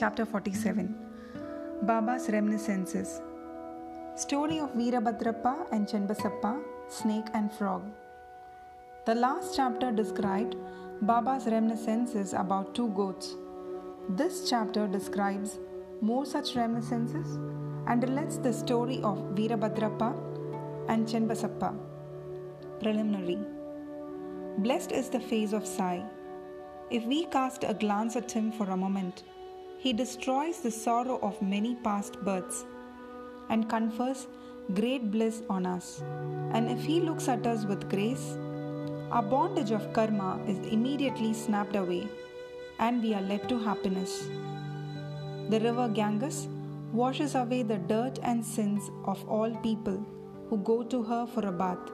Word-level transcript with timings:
Chapter 0.00 0.24
47 0.24 0.94
Baba's 1.82 2.30
Reminiscences 2.34 3.20
Story 4.16 4.58
of 4.58 4.70
Veerabhadrappa 4.72 5.66
and 5.72 5.86
Chenbasappa, 5.86 6.52
Snake 6.88 7.26
and 7.34 7.52
Frog. 7.52 7.82
The 9.04 9.14
last 9.14 9.54
chapter 9.54 9.92
described 9.92 10.56
Baba's 11.02 11.44
reminiscences 11.44 12.32
about 12.32 12.74
two 12.74 12.88
goats. 13.00 13.34
This 14.08 14.48
chapter 14.48 14.86
describes 14.86 15.58
more 16.00 16.24
such 16.24 16.56
reminiscences 16.56 17.36
and 17.86 18.02
relates 18.02 18.38
the 18.38 18.54
story 18.54 19.02
of 19.02 19.18
Veerabhadrappa 19.34 20.14
and 20.88 21.06
Chenbasappa. 21.06 21.74
Preliminary 22.80 23.38
Blessed 24.56 24.92
is 24.92 25.10
the 25.10 25.20
face 25.20 25.52
of 25.52 25.66
Sai. 25.66 26.02
If 26.90 27.04
we 27.04 27.26
cast 27.26 27.64
a 27.64 27.74
glance 27.74 28.16
at 28.16 28.32
him 28.32 28.50
for 28.50 28.70
a 28.70 28.78
moment, 28.78 29.24
he 29.82 29.94
destroys 29.94 30.60
the 30.60 30.70
sorrow 30.70 31.18
of 31.22 31.40
many 31.40 31.74
past 31.76 32.20
births 32.20 32.66
and 33.48 33.66
confers 33.66 34.26
great 34.74 35.10
bliss 35.10 35.42
on 35.48 35.64
us. 35.64 36.02
And 36.52 36.70
if 36.70 36.82
he 36.84 37.00
looks 37.00 37.28
at 37.28 37.46
us 37.46 37.64
with 37.64 37.88
grace, 37.88 38.36
our 39.10 39.22
bondage 39.22 39.70
of 39.70 39.90
karma 39.94 40.38
is 40.46 40.58
immediately 40.66 41.32
snapped 41.32 41.76
away 41.76 42.06
and 42.78 43.02
we 43.02 43.14
are 43.14 43.22
led 43.22 43.48
to 43.48 43.58
happiness. 43.58 44.28
The 45.48 45.60
river 45.60 45.88
Ganges 45.88 46.46
washes 46.92 47.34
away 47.34 47.62
the 47.62 47.78
dirt 47.78 48.18
and 48.22 48.44
sins 48.44 48.90
of 49.06 49.26
all 49.28 49.50
people 49.62 50.04
who 50.50 50.58
go 50.58 50.82
to 50.82 51.02
her 51.02 51.26
for 51.26 51.46
a 51.46 51.52
bath. 51.52 51.90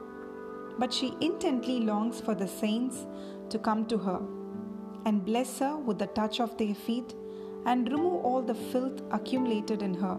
But 0.77 0.93
she 0.93 1.15
intently 1.21 1.79
longs 1.79 2.19
for 2.19 2.35
the 2.35 2.47
saints 2.49 3.05
to 3.49 3.57
come 3.57 3.85
to 3.85 3.97
her 3.97 4.19
and 5.05 5.23
bless 5.23 5.59
her 5.59 5.77
with 5.77 5.99
the 5.99 6.07
touch 6.07 6.41
of 6.41 6.57
their 6.57 6.75
feet 6.75 7.15
and 7.67 7.91
remove 7.91 8.23
all 8.25 8.41
the 8.41 8.55
filth 8.55 9.01
accumulated 9.11 9.81
in 9.83 9.93
her. 9.93 10.17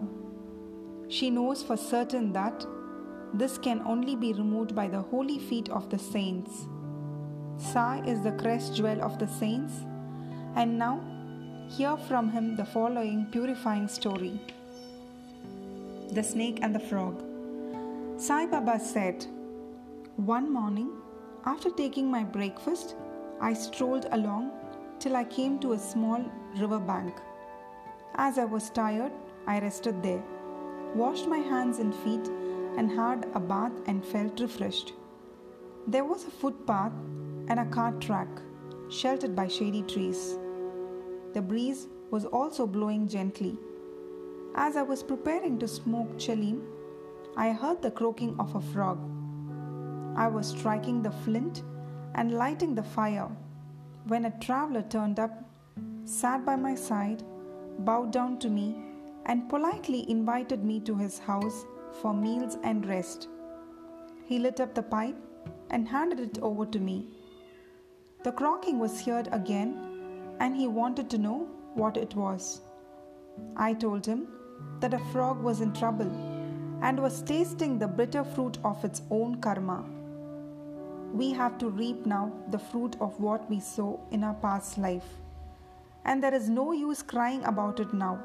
She 1.07 1.29
knows 1.31 1.63
for 1.63 1.75
certain 1.75 2.31
that 2.33 2.65
this 3.33 3.57
can 3.57 3.81
only 3.85 4.15
be 4.15 4.33
removed 4.33 4.75
by 4.75 4.87
the 4.87 5.01
holy 5.01 5.39
feet 5.39 5.69
of 5.69 5.89
the 5.89 5.97
saints. 5.97 6.67
Sai 7.57 8.03
is 8.05 8.21
the 8.21 8.31
crest 8.33 8.75
jewel 8.75 9.01
of 9.03 9.17
the 9.17 9.27
saints, 9.27 9.73
and 10.55 10.77
now 10.77 11.01
hear 11.67 11.97
from 11.97 12.29
him 12.31 12.55
the 12.55 12.65
following 12.65 13.25
purifying 13.31 13.87
story 13.87 14.39
The 16.11 16.23
Snake 16.23 16.59
and 16.61 16.73
the 16.73 16.85
Frog. 16.91 17.23
Sai 18.17 18.45
Baba 18.45 18.79
said, 18.79 19.25
One 20.17 20.51
morning, 20.53 20.91
after 21.45 21.71
taking 21.71 22.11
my 22.11 22.23
breakfast, 22.23 22.95
I 23.41 23.53
strolled 23.53 24.07
along 24.11 24.51
till 24.99 25.15
I 25.15 25.23
came 25.23 25.59
to 25.59 25.73
a 25.73 25.79
small 25.79 26.23
river 26.57 26.79
bank. 26.79 27.15
As 28.21 28.37
I 28.37 28.43
was 28.43 28.69
tired, 28.69 29.13
I 29.47 29.59
rested 29.61 30.03
there, 30.03 30.21
washed 30.93 31.25
my 31.29 31.37
hands 31.37 31.79
and 31.79 31.95
feet, 31.95 32.27
and 32.75 32.91
had 32.91 33.25
a 33.33 33.39
bath 33.39 33.71
and 33.85 34.03
felt 34.05 34.41
refreshed. 34.41 34.91
There 35.87 36.03
was 36.03 36.25
a 36.25 36.29
footpath 36.29 36.91
and 37.47 37.61
a 37.61 37.65
cart 37.67 38.01
track, 38.01 38.27
sheltered 38.89 39.37
by 39.37 39.47
shady 39.47 39.83
trees. 39.83 40.37
The 41.33 41.41
breeze 41.41 41.87
was 42.11 42.25
also 42.25 42.67
blowing 42.67 43.07
gently. 43.07 43.57
As 44.53 44.75
I 44.75 44.81
was 44.81 45.01
preparing 45.01 45.57
to 45.59 45.67
smoke 45.69 46.17
chalim, 46.17 46.61
I 47.37 47.53
heard 47.53 47.81
the 47.81 47.91
croaking 47.91 48.35
of 48.37 48.53
a 48.53 48.59
frog. 48.73 48.99
I 50.17 50.27
was 50.27 50.47
striking 50.47 51.01
the 51.01 51.11
flint 51.23 51.63
and 52.15 52.33
lighting 52.33 52.75
the 52.75 52.83
fire 52.83 53.29
when 54.07 54.25
a 54.25 54.39
traveler 54.41 54.81
turned 54.81 55.21
up, 55.21 55.45
sat 56.03 56.45
by 56.45 56.57
my 56.57 56.75
side, 56.75 57.23
bowed 57.79 58.11
down 58.11 58.37
to 58.39 58.49
me, 58.49 58.75
and 59.25 59.49
politely 59.49 60.09
invited 60.09 60.63
me 60.63 60.79
to 60.81 60.95
his 60.95 61.19
house 61.19 61.65
for 62.01 62.13
meals 62.13 62.57
and 62.63 62.85
rest. 62.85 63.27
He 64.25 64.39
lit 64.39 64.59
up 64.59 64.73
the 64.75 64.83
pipe 64.83 65.17
and 65.69 65.87
handed 65.87 66.19
it 66.19 66.39
over 66.41 66.65
to 66.65 66.79
me. 66.79 67.07
The 68.23 68.31
croaking 68.31 68.79
was 68.79 69.05
heard 69.05 69.29
again, 69.31 69.77
and 70.39 70.55
he 70.55 70.67
wanted 70.67 71.09
to 71.11 71.17
know 71.17 71.47
what 71.73 71.97
it 71.97 72.15
was. 72.15 72.61
I 73.55 73.73
told 73.73 74.05
him 74.05 74.27
that 74.79 74.93
a 74.93 74.99
frog 75.11 75.41
was 75.41 75.61
in 75.61 75.73
trouble 75.73 76.11
and 76.81 76.99
was 76.99 77.21
tasting 77.21 77.77
the 77.77 77.87
bitter 77.87 78.23
fruit 78.23 78.57
of 78.63 78.83
its 78.83 79.01
own 79.09 79.39
karma. 79.41 79.85
We 81.13 81.31
have 81.33 81.57
to 81.59 81.69
reap 81.69 82.05
now 82.05 82.31
the 82.49 82.59
fruit 82.59 82.95
of 83.01 83.19
what 83.19 83.49
we 83.49 83.59
sow 83.59 83.99
in 84.11 84.23
our 84.23 84.35
past 84.35 84.77
life, 84.77 85.17
and 86.05 86.23
there 86.23 86.33
is 86.33 86.49
no 86.49 86.71
use 86.71 87.01
crying 87.01 87.43
about 87.45 87.79
it 87.79 87.93
now. 87.93 88.23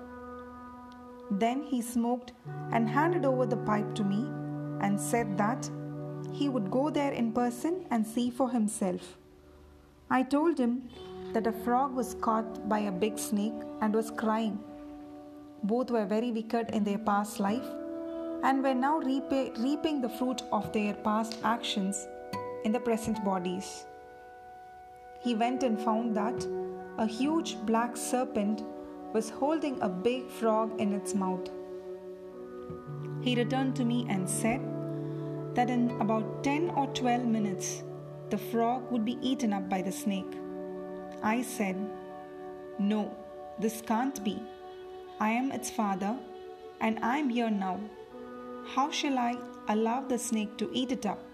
Then 1.31 1.63
he 1.63 1.81
smoked 1.83 2.33
and 2.73 2.89
handed 2.89 3.25
over 3.25 3.47
the 3.47 3.57
pipe 3.57 3.95
to 3.95 4.05
me 4.05 4.27
and 4.81 5.01
said 5.01 5.37
that 5.39 5.71
he 6.33 6.49
would 6.49 6.71
go 6.71 6.91
there 6.91 7.13
in 7.13 7.33
person 7.33 7.87
and 7.91 8.07
see 8.07 8.31
for 8.31 8.51
himself. 8.51 9.17
I 10.11 10.23
told 10.23 10.59
him 10.59 10.89
that 11.33 11.47
a 11.47 11.53
frog 11.53 11.95
was 11.95 12.15
caught 12.21 12.69
by 12.69 12.81
a 12.81 12.93
big 12.93 13.19
snake 13.19 13.55
and 13.81 13.95
was 13.95 14.11
crying. 14.11 14.59
Both 15.63 15.91
were 15.91 16.05
very 16.05 16.31
wicked 16.31 16.71
in 16.71 16.85
their 16.85 16.99
past 16.99 17.41
life 17.41 17.67
and 18.43 18.63
were 18.63 18.75
now 18.75 18.99
reap- 18.99 19.57
reaping 19.59 20.01
the 20.01 20.09
fruit 20.09 20.43
of 20.53 20.73
their 20.73 20.95
past 20.95 21.39
actions 21.43 22.07
in 22.65 22.73
the 22.73 22.81
present 22.81 23.25
bodies. 23.25 23.87
He 25.25 25.35
went 25.35 25.63
and 25.63 25.81
found 25.81 26.15
that 26.17 26.47
a 26.99 27.07
huge 27.07 27.57
black 27.65 27.97
serpent 27.97 28.63
was 29.15 29.31
holding 29.31 29.81
a 29.81 29.89
big 29.89 30.29
frog 30.29 30.79
in 30.79 30.93
its 30.93 31.15
mouth. 31.15 31.49
He 33.23 33.35
returned 33.35 33.75
to 33.77 33.87
me 33.87 34.07
and 34.11 34.29
said 34.29 34.61
that 35.55 35.71
in 35.71 35.91
about 36.01 36.45
10 36.45 36.71
or 36.71 36.89
12 36.89 37.25
minutes, 37.25 37.83
the 38.29 38.37
frog 38.37 38.91
would 38.93 39.05
be 39.05 39.19
eaten 39.23 39.55
up 39.55 39.69
by 39.71 39.81
the 39.81 39.93
snake. 39.93 40.31
I 41.23 41.41
said, 41.41 41.77
No, 42.79 43.17
this 43.59 43.81
can't 43.81 44.23
be. 44.25 44.43
I 45.21 45.31
am 45.31 45.53
its 45.53 45.71
father, 45.71 46.19
and 46.81 46.99
I 47.03 47.19
am 47.19 47.31
here 47.31 47.51
now. 47.51 47.81
How 48.75 48.91
shall 48.91 49.19
I 49.19 49.37
allow 49.69 50.03
the 50.03 50.19
snake 50.19 50.59
to 50.59 50.69
eat 50.75 50.93
it 50.93 51.07
up? 51.07 51.25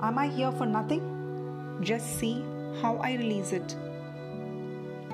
Am 0.00 0.16
I 0.16 0.28
here 0.28 0.52
for 0.52 0.64
nothing? 0.64 1.78
Just 1.82 2.18
see 2.18 2.42
how 2.80 2.96
I 2.96 3.14
release 3.14 3.52
it. 3.52 3.76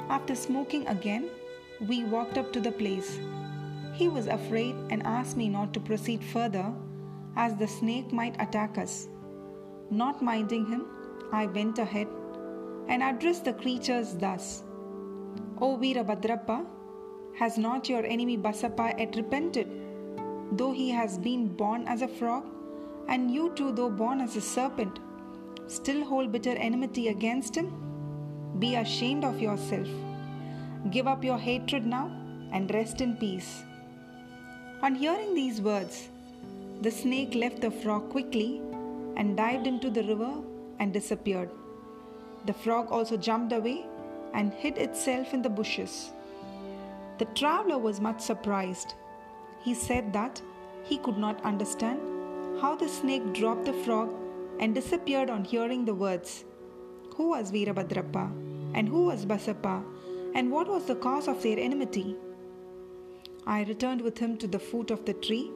After 0.08 0.34
smoking 0.34 0.86
again, 0.86 1.30
we 1.86 2.04
walked 2.04 2.38
up 2.38 2.52
to 2.52 2.60
the 2.60 2.72
place. 2.72 3.18
He 3.94 4.08
was 4.08 4.26
afraid 4.26 4.74
and 4.90 5.02
asked 5.04 5.36
me 5.36 5.48
not 5.48 5.74
to 5.74 5.80
proceed 5.80 6.22
further 6.22 6.72
as 7.36 7.56
the 7.56 7.68
snake 7.68 8.12
might 8.12 8.40
attack 8.40 8.78
us. 8.78 9.08
Not 9.90 10.22
minding 10.22 10.66
him, 10.66 10.86
I 11.32 11.46
went 11.46 11.78
ahead 11.78 12.08
and 12.88 13.02
addressed 13.02 13.44
the 13.44 13.52
creatures 13.52 14.14
thus 14.14 14.62
O 15.60 15.76
Veerabhadrappa, 15.76 16.64
has 17.36 17.58
not 17.58 17.88
your 17.88 18.04
enemy 18.04 18.38
Basappa 18.38 18.98
yet 18.98 19.16
repented, 19.16 19.68
though 20.52 20.72
he 20.72 20.90
has 20.90 21.18
been 21.18 21.48
born 21.48 21.86
as 21.86 22.02
a 22.02 22.08
frog? 22.08 22.44
and 23.08 23.30
you 23.30 23.50
too, 23.54 23.72
though 23.72 23.90
born 23.90 24.20
as 24.20 24.36
a 24.36 24.40
serpent, 24.40 25.00
still 25.68 26.04
hold 26.04 26.32
bitter 26.32 26.56
enmity 26.56 27.08
against 27.08 27.54
him? 27.54 27.72
Be 28.58 28.74
ashamed 28.74 29.24
of 29.24 29.40
yourself. 29.40 29.88
Give 30.90 31.06
up 31.06 31.22
your 31.22 31.38
hatred 31.38 31.86
now 31.86 32.10
and 32.52 32.72
rest 32.74 33.00
in 33.00 33.16
peace. 33.16 33.62
On 34.82 34.94
hearing 34.94 35.34
these 35.34 35.60
words, 35.60 36.08
the 36.80 36.90
snake 36.90 37.34
left 37.34 37.60
the 37.60 37.70
frog 37.70 38.10
quickly 38.10 38.60
and 39.16 39.36
dived 39.36 39.66
into 39.66 39.90
the 39.90 40.04
river 40.04 40.32
and 40.78 40.92
disappeared. 40.92 41.50
The 42.46 42.52
frog 42.52 42.90
also 42.90 43.16
jumped 43.16 43.52
away 43.52 43.84
and 44.32 44.54
hid 44.54 44.78
itself 44.78 45.34
in 45.34 45.42
the 45.42 45.50
bushes. 45.50 46.12
The 47.18 47.26
traveler 47.26 47.78
was 47.78 48.00
much 48.00 48.20
surprised. 48.20 48.94
He 49.62 49.74
said 49.74 50.12
that 50.12 50.40
he 50.84 50.98
could 50.98 51.18
not 51.18 51.44
understand 51.44 52.00
how 52.60 52.76
the 52.76 52.88
snake 52.88 53.32
dropped 53.32 53.64
the 53.64 53.72
frog 53.72 54.08
and 54.58 54.74
disappeared 54.74 55.30
on 55.30 55.44
hearing 55.44 55.84
the 55.84 55.94
words. 55.94 56.44
Who 57.16 57.30
was 57.30 57.50
Veerabhadrappa? 57.50 58.30
And 58.74 58.88
who 58.88 59.06
was 59.06 59.24
Basappa? 59.24 59.84
And 60.34 60.50
what 60.50 60.68
was 60.68 60.84
the 60.84 60.94
cause 60.94 61.28
of 61.28 61.42
their 61.42 61.58
enmity? 61.58 62.16
I 63.46 63.64
returned 63.64 64.02
with 64.02 64.18
him 64.18 64.36
to 64.38 64.46
the 64.46 64.58
foot 64.58 64.90
of 64.90 65.04
the 65.04 65.14
tree, 65.14 65.50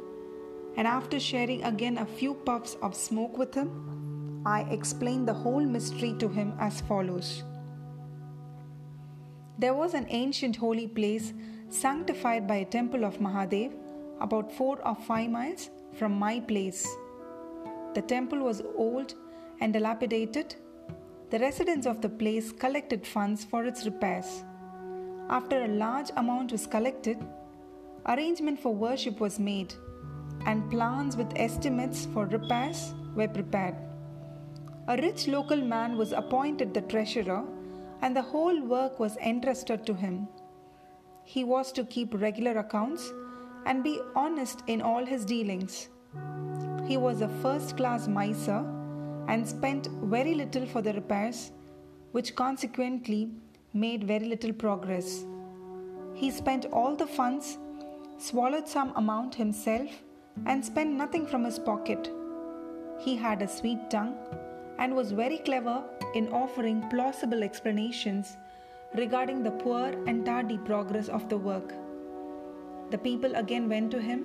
and 0.76 0.86
after 0.86 1.20
sharing 1.20 1.62
again 1.62 1.98
a 1.98 2.06
few 2.06 2.34
puffs 2.34 2.76
of 2.80 2.96
smoke 2.96 3.36
with 3.36 3.54
him, 3.54 4.42
I 4.46 4.62
explained 4.62 5.28
the 5.28 5.34
whole 5.34 5.64
mystery 5.64 6.14
to 6.18 6.28
him 6.28 6.54
as 6.58 6.80
follows. 6.80 7.44
There 9.58 9.74
was 9.74 9.94
an 9.94 10.06
ancient 10.08 10.56
holy 10.56 10.88
place 10.88 11.34
sanctified 11.68 12.48
by 12.48 12.56
a 12.56 12.64
temple 12.64 13.04
of 13.04 13.18
Mahadev 13.18 13.72
about 14.20 14.50
four 14.50 14.80
or 14.86 14.94
five 14.94 15.30
miles 15.30 15.70
from 15.92 16.12
my 16.12 16.40
place. 16.40 16.88
The 17.94 18.02
temple 18.02 18.38
was 18.40 18.62
old 18.76 19.14
and 19.60 19.72
dilapidated. 19.72 20.54
The 21.30 21.38
residents 21.38 21.86
of 21.86 22.00
the 22.00 22.08
place 22.08 22.50
collected 22.52 23.06
funds 23.06 23.44
for 23.44 23.64
its 23.64 23.84
repairs. 23.84 24.44
after 25.32 25.64
a 25.64 25.68
large 25.68 26.10
amount 26.16 26.52
was 26.52 26.66
collected, 26.66 27.18
arrangement 28.06 28.60
for 28.60 28.74
worship 28.74 29.20
was 29.20 29.38
made, 29.38 29.74
and 30.46 30.70
plans 30.70 31.16
with 31.16 31.32
estimates 31.36 32.06
for 32.12 32.26
repairs 32.26 32.94
were 33.14 33.28
prepared. 33.28 33.76
A 34.88 34.96
rich 34.96 35.28
local 35.28 35.56
man 35.56 35.96
was 35.96 36.12
appointed 36.12 36.74
the 36.74 36.82
treasurer, 36.82 37.44
and 38.02 38.16
the 38.16 38.22
whole 38.22 38.60
work 38.60 38.98
was 38.98 39.16
entrusted 39.18 39.86
to 39.86 39.94
him. 39.94 40.28
He 41.24 41.44
was 41.44 41.72
to 41.72 41.84
keep 41.84 42.20
regular 42.20 42.58
accounts 42.58 43.12
and 43.64 43.84
be 43.84 44.00
honest 44.16 44.62
in 44.66 44.82
all 44.82 45.06
his 45.06 45.24
dealings. 45.24 45.88
He 46.86 46.96
was 46.96 47.20
a 47.20 47.28
first 47.28 47.76
class 47.76 48.08
miser 48.08 48.64
and 49.28 49.46
spent 49.46 49.88
very 50.02 50.34
little 50.34 50.66
for 50.66 50.82
the 50.82 50.92
repairs, 50.92 51.52
which 52.10 52.34
consequently 52.34 53.30
made 53.72 54.04
very 54.04 54.26
little 54.26 54.52
progress. 54.52 55.24
He 56.14 56.30
spent 56.30 56.66
all 56.66 56.96
the 56.96 57.06
funds, 57.06 57.58
swallowed 58.18 58.68
some 58.68 58.92
amount 58.96 59.34
himself, 59.34 59.88
and 60.46 60.64
spent 60.64 60.90
nothing 60.90 61.26
from 61.26 61.44
his 61.44 61.58
pocket. 61.58 62.10
He 62.98 63.16
had 63.16 63.42
a 63.42 63.48
sweet 63.48 63.90
tongue 63.90 64.16
and 64.78 64.94
was 64.94 65.12
very 65.12 65.38
clever 65.38 65.84
in 66.14 66.28
offering 66.32 66.88
plausible 66.90 67.42
explanations 67.42 68.36
regarding 68.94 69.42
the 69.42 69.50
poor 69.50 69.86
and 70.06 70.26
tardy 70.26 70.58
progress 70.58 71.08
of 71.08 71.28
the 71.28 71.38
work. 71.38 71.72
The 72.90 72.98
people 72.98 73.34
again 73.36 73.68
went 73.68 73.90
to 73.92 74.00
him 74.00 74.24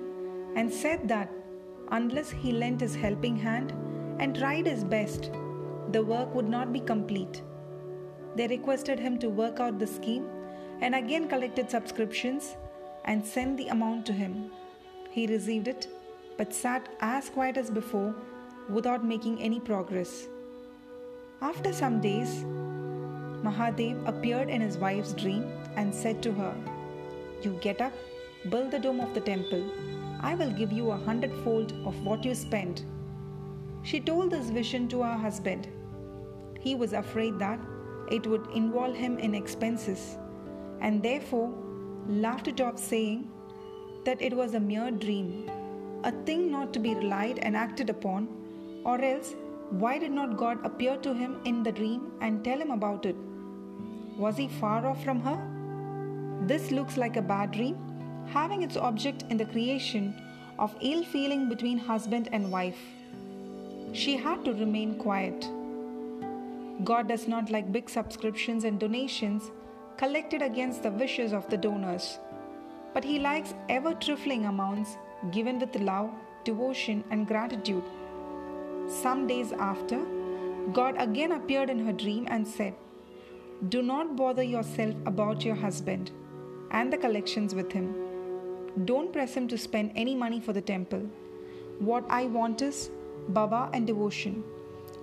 and 0.56 0.72
said 0.72 1.08
that 1.08 1.30
unless 1.90 2.30
he 2.30 2.52
lent 2.52 2.80
his 2.80 2.94
helping 2.94 3.36
hand 3.36 3.72
and 4.18 4.36
tried 4.36 4.66
his 4.66 4.84
best, 4.84 5.30
the 5.92 6.02
work 6.02 6.34
would 6.34 6.48
not 6.48 6.72
be 6.72 6.80
complete. 6.80 7.42
They 8.36 8.46
requested 8.46 8.98
him 8.98 9.18
to 9.20 9.28
work 9.28 9.60
out 9.60 9.78
the 9.78 9.86
scheme 9.86 10.26
and 10.80 10.94
again 10.94 11.28
collected 11.28 11.70
subscriptions 11.70 12.56
and 13.04 13.24
sent 13.24 13.56
the 13.56 13.68
amount 13.68 14.06
to 14.06 14.12
him. 14.12 14.50
He 15.10 15.26
received 15.26 15.68
it 15.68 15.88
but 16.36 16.54
sat 16.54 16.88
as 17.00 17.28
quiet 17.30 17.56
as 17.56 17.70
before 17.70 18.14
without 18.68 19.04
making 19.04 19.42
any 19.42 19.58
progress. 19.58 20.28
After 21.42 21.72
some 21.72 22.00
days, 22.00 22.44
Mahadev 23.42 24.06
appeared 24.06 24.48
in 24.48 24.60
his 24.60 24.76
wife's 24.78 25.12
dream 25.12 25.44
and 25.76 25.94
said 25.94 26.22
to 26.22 26.32
her, 26.32 26.54
You 27.42 27.58
get 27.60 27.80
up, 27.80 27.92
build 28.48 28.70
the 28.70 28.78
dome 28.78 29.00
of 29.00 29.14
the 29.14 29.20
temple. 29.20 29.64
I 30.20 30.34
will 30.34 30.50
give 30.50 30.72
you 30.72 30.90
a 30.90 30.96
hundredfold 30.96 31.72
of 31.84 32.04
what 32.04 32.24
you 32.24 32.34
spent. 32.34 32.84
She 33.82 34.00
told 34.00 34.30
this 34.30 34.50
vision 34.50 34.88
to 34.88 35.02
her 35.02 35.16
husband. 35.16 35.68
He 36.60 36.74
was 36.74 36.92
afraid 36.92 37.38
that 37.38 37.60
it 38.10 38.26
would 38.26 38.46
involve 38.54 38.96
him 38.96 39.18
in 39.18 39.34
expenses 39.34 40.18
and 40.80 41.02
therefore 41.02 41.52
laughed 42.08 42.48
it 42.48 42.60
off, 42.60 42.78
saying 42.78 43.30
that 44.04 44.22
it 44.22 44.34
was 44.34 44.54
a 44.54 44.60
mere 44.60 44.90
dream, 44.90 45.50
a 46.04 46.12
thing 46.24 46.50
not 46.50 46.72
to 46.72 46.78
be 46.78 46.94
relied 46.94 47.38
and 47.40 47.56
acted 47.56 47.90
upon, 47.90 48.28
or 48.84 49.00
else 49.00 49.34
why 49.70 49.98
did 49.98 50.12
not 50.12 50.36
God 50.36 50.64
appear 50.64 50.96
to 50.98 51.12
him 51.12 51.40
in 51.44 51.62
the 51.62 51.72
dream 51.72 52.12
and 52.20 52.42
tell 52.44 52.58
him 52.58 52.70
about 52.70 53.04
it? 53.04 53.16
Was 54.16 54.36
he 54.36 54.48
far 54.48 54.86
off 54.86 55.04
from 55.04 55.20
her? 55.20 55.38
This 56.46 56.70
looks 56.70 56.96
like 56.96 57.16
a 57.16 57.22
bad 57.22 57.52
dream, 57.52 57.76
having 58.32 58.62
its 58.62 58.76
object 58.76 59.24
in 59.30 59.36
the 59.36 59.44
creation 59.44 60.14
of 60.58 60.76
ill 60.80 61.04
feeling 61.04 61.48
between 61.48 61.78
husband 61.78 62.28
and 62.32 62.50
wife. 62.50 62.78
She 63.92 64.16
had 64.16 64.44
to 64.44 64.52
remain 64.52 64.98
quiet. 64.98 65.48
God 66.84 67.08
does 67.08 67.26
not 67.26 67.50
like 67.50 67.72
big 67.72 67.88
subscriptions 67.90 68.64
and 68.64 68.78
donations 68.78 69.50
collected 69.96 70.42
against 70.42 70.82
the 70.82 70.90
wishes 70.90 71.32
of 71.32 71.48
the 71.50 71.56
donors, 71.56 72.18
but 72.94 73.04
He 73.04 73.18
likes 73.18 73.54
ever 73.68 73.94
trifling 73.94 74.44
amounts 74.44 74.96
given 75.32 75.58
with 75.58 75.74
love, 75.76 76.10
devotion, 76.44 77.02
and 77.10 77.26
gratitude. 77.26 77.82
Some 78.88 79.26
days 79.26 79.52
after, 79.52 80.04
God 80.72 80.94
again 80.98 81.32
appeared 81.32 81.70
in 81.70 81.84
her 81.84 81.92
dream 81.92 82.26
and 82.30 82.46
said, 82.46 82.74
Do 83.68 83.82
not 83.82 84.16
bother 84.16 84.42
yourself 84.42 84.94
about 85.06 85.44
your 85.44 85.54
husband 85.56 86.10
and 86.70 86.92
the 86.92 86.98
collections 86.98 87.54
with 87.54 87.72
him. 87.72 88.07
Don't 88.84 89.12
press 89.12 89.34
him 89.34 89.48
to 89.48 89.58
spend 89.58 89.92
any 89.94 90.14
money 90.14 90.40
for 90.40 90.52
the 90.52 90.60
temple. 90.60 91.00
What 91.78 92.04
I 92.10 92.24
want 92.26 92.62
is 92.62 92.90
Baba 93.28 93.70
and 93.72 93.86
devotion. 93.86 94.44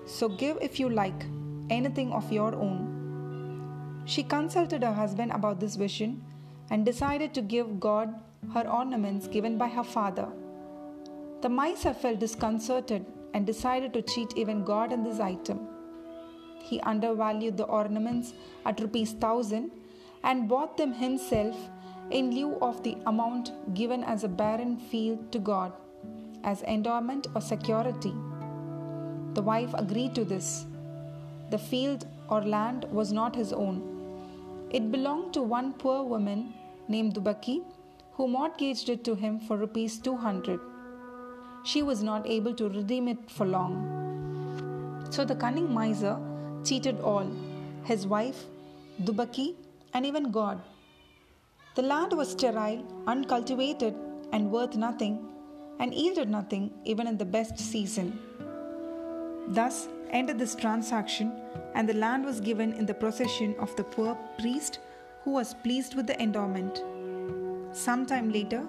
So 0.05 0.29
give 0.29 0.57
if 0.61 0.79
you 0.79 0.89
like 0.89 1.25
anything 1.69 2.11
of 2.11 2.31
your 2.31 2.55
own. 2.55 4.03
She 4.05 4.23
consulted 4.23 4.83
her 4.83 4.93
husband 4.93 5.31
about 5.31 5.59
this 5.59 5.75
vision 5.75 6.23
and 6.69 6.85
decided 6.85 7.33
to 7.33 7.41
give 7.41 7.79
God 7.79 8.13
her 8.53 8.67
ornaments 8.67 9.27
given 9.27 9.57
by 9.57 9.67
her 9.67 9.83
father. 9.83 10.27
The 11.41 11.49
miser 11.49 11.93
felt 11.93 12.19
disconcerted 12.19 13.05
and 13.33 13.45
decided 13.45 13.93
to 13.93 14.01
cheat 14.01 14.33
even 14.35 14.63
God 14.63 14.91
in 14.91 15.03
this 15.03 15.19
item. 15.19 15.67
He 16.63 16.79
undervalued 16.81 17.57
the 17.57 17.65
ornaments 17.65 18.33
at 18.65 18.79
rupees 18.79 19.13
1000 19.13 19.71
and 20.23 20.47
bought 20.47 20.77
them 20.77 20.93
himself 20.93 21.55
in 22.11 22.31
lieu 22.35 22.57
of 22.61 22.83
the 22.83 22.97
amount 23.07 23.51
given 23.73 24.03
as 24.03 24.23
a 24.23 24.27
barren 24.27 24.77
field 24.77 25.31
to 25.31 25.39
God 25.39 25.73
as 26.43 26.61
endowment 26.63 27.27
or 27.33 27.41
security. 27.41 28.13
The 29.33 29.41
wife 29.41 29.73
agreed 29.73 30.15
to 30.15 30.25
this. 30.25 30.65
The 31.49 31.57
field 31.57 32.07
or 32.29 32.41
land 32.43 32.85
was 32.91 33.11
not 33.11 33.35
his 33.35 33.51
own 33.53 33.95
it 34.77 34.91
belonged 34.91 35.33
to 35.33 35.41
one 35.41 35.73
poor 35.81 36.03
woman 36.03 36.53
named 36.87 37.13
Dubaki 37.13 37.63
who 38.13 38.27
mortgaged 38.27 38.89
it 38.89 39.03
to 39.05 39.15
him 39.15 39.39
for 39.39 39.57
rupees 39.57 39.97
200. 39.99 40.59
She 41.63 41.81
was 41.81 42.01
not 42.03 42.27
able 42.27 42.53
to 42.55 42.69
redeem 42.69 43.07
it 43.07 43.29
for 43.29 43.45
long. 43.45 45.07
So 45.11 45.23
the 45.23 45.35
cunning 45.35 45.71
miser 45.73 46.17
cheated 46.63 46.99
all 46.99 47.29
his 47.83 48.07
wife, 48.07 48.45
Dubaki, 49.03 49.55
and 49.93 50.05
even 50.05 50.31
God. 50.31 50.61
The 51.75 51.81
land 51.81 52.13
was 52.13 52.31
sterile, 52.31 52.85
uncultivated, 53.05 53.95
and 54.31 54.49
worth 54.49 54.77
nothing, 54.77 55.27
and 55.79 55.93
yielded 55.93 56.29
nothing 56.29 56.71
even 56.85 57.05
in 57.05 57.17
the 57.17 57.25
best 57.25 57.59
season. 57.59 58.17
Thus 59.49 59.89
ended 60.09 60.39
this 60.39 60.55
transaction, 60.55 61.33
and 61.73 61.89
the 61.89 61.93
land 61.93 62.23
was 62.23 62.39
given 62.39 62.71
in 62.71 62.85
the 62.85 62.93
possession 62.93 63.55
of 63.59 63.75
the 63.75 63.83
poor 63.83 64.17
priest 64.39 64.79
who 65.25 65.31
was 65.31 65.53
pleased 65.53 65.95
with 65.95 66.07
the 66.07 66.21
endowment. 66.21 66.81
Some 67.75 68.05
time 68.05 68.31
later, 68.31 68.65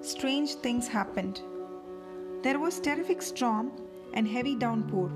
strange 0.00 0.54
things 0.54 0.88
happened. 0.88 1.42
There 2.42 2.58
was 2.58 2.80
terrific 2.80 3.20
storm 3.20 3.70
and 4.14 4.26
heavy 4.26 4.56
downpour. 4.56 5.10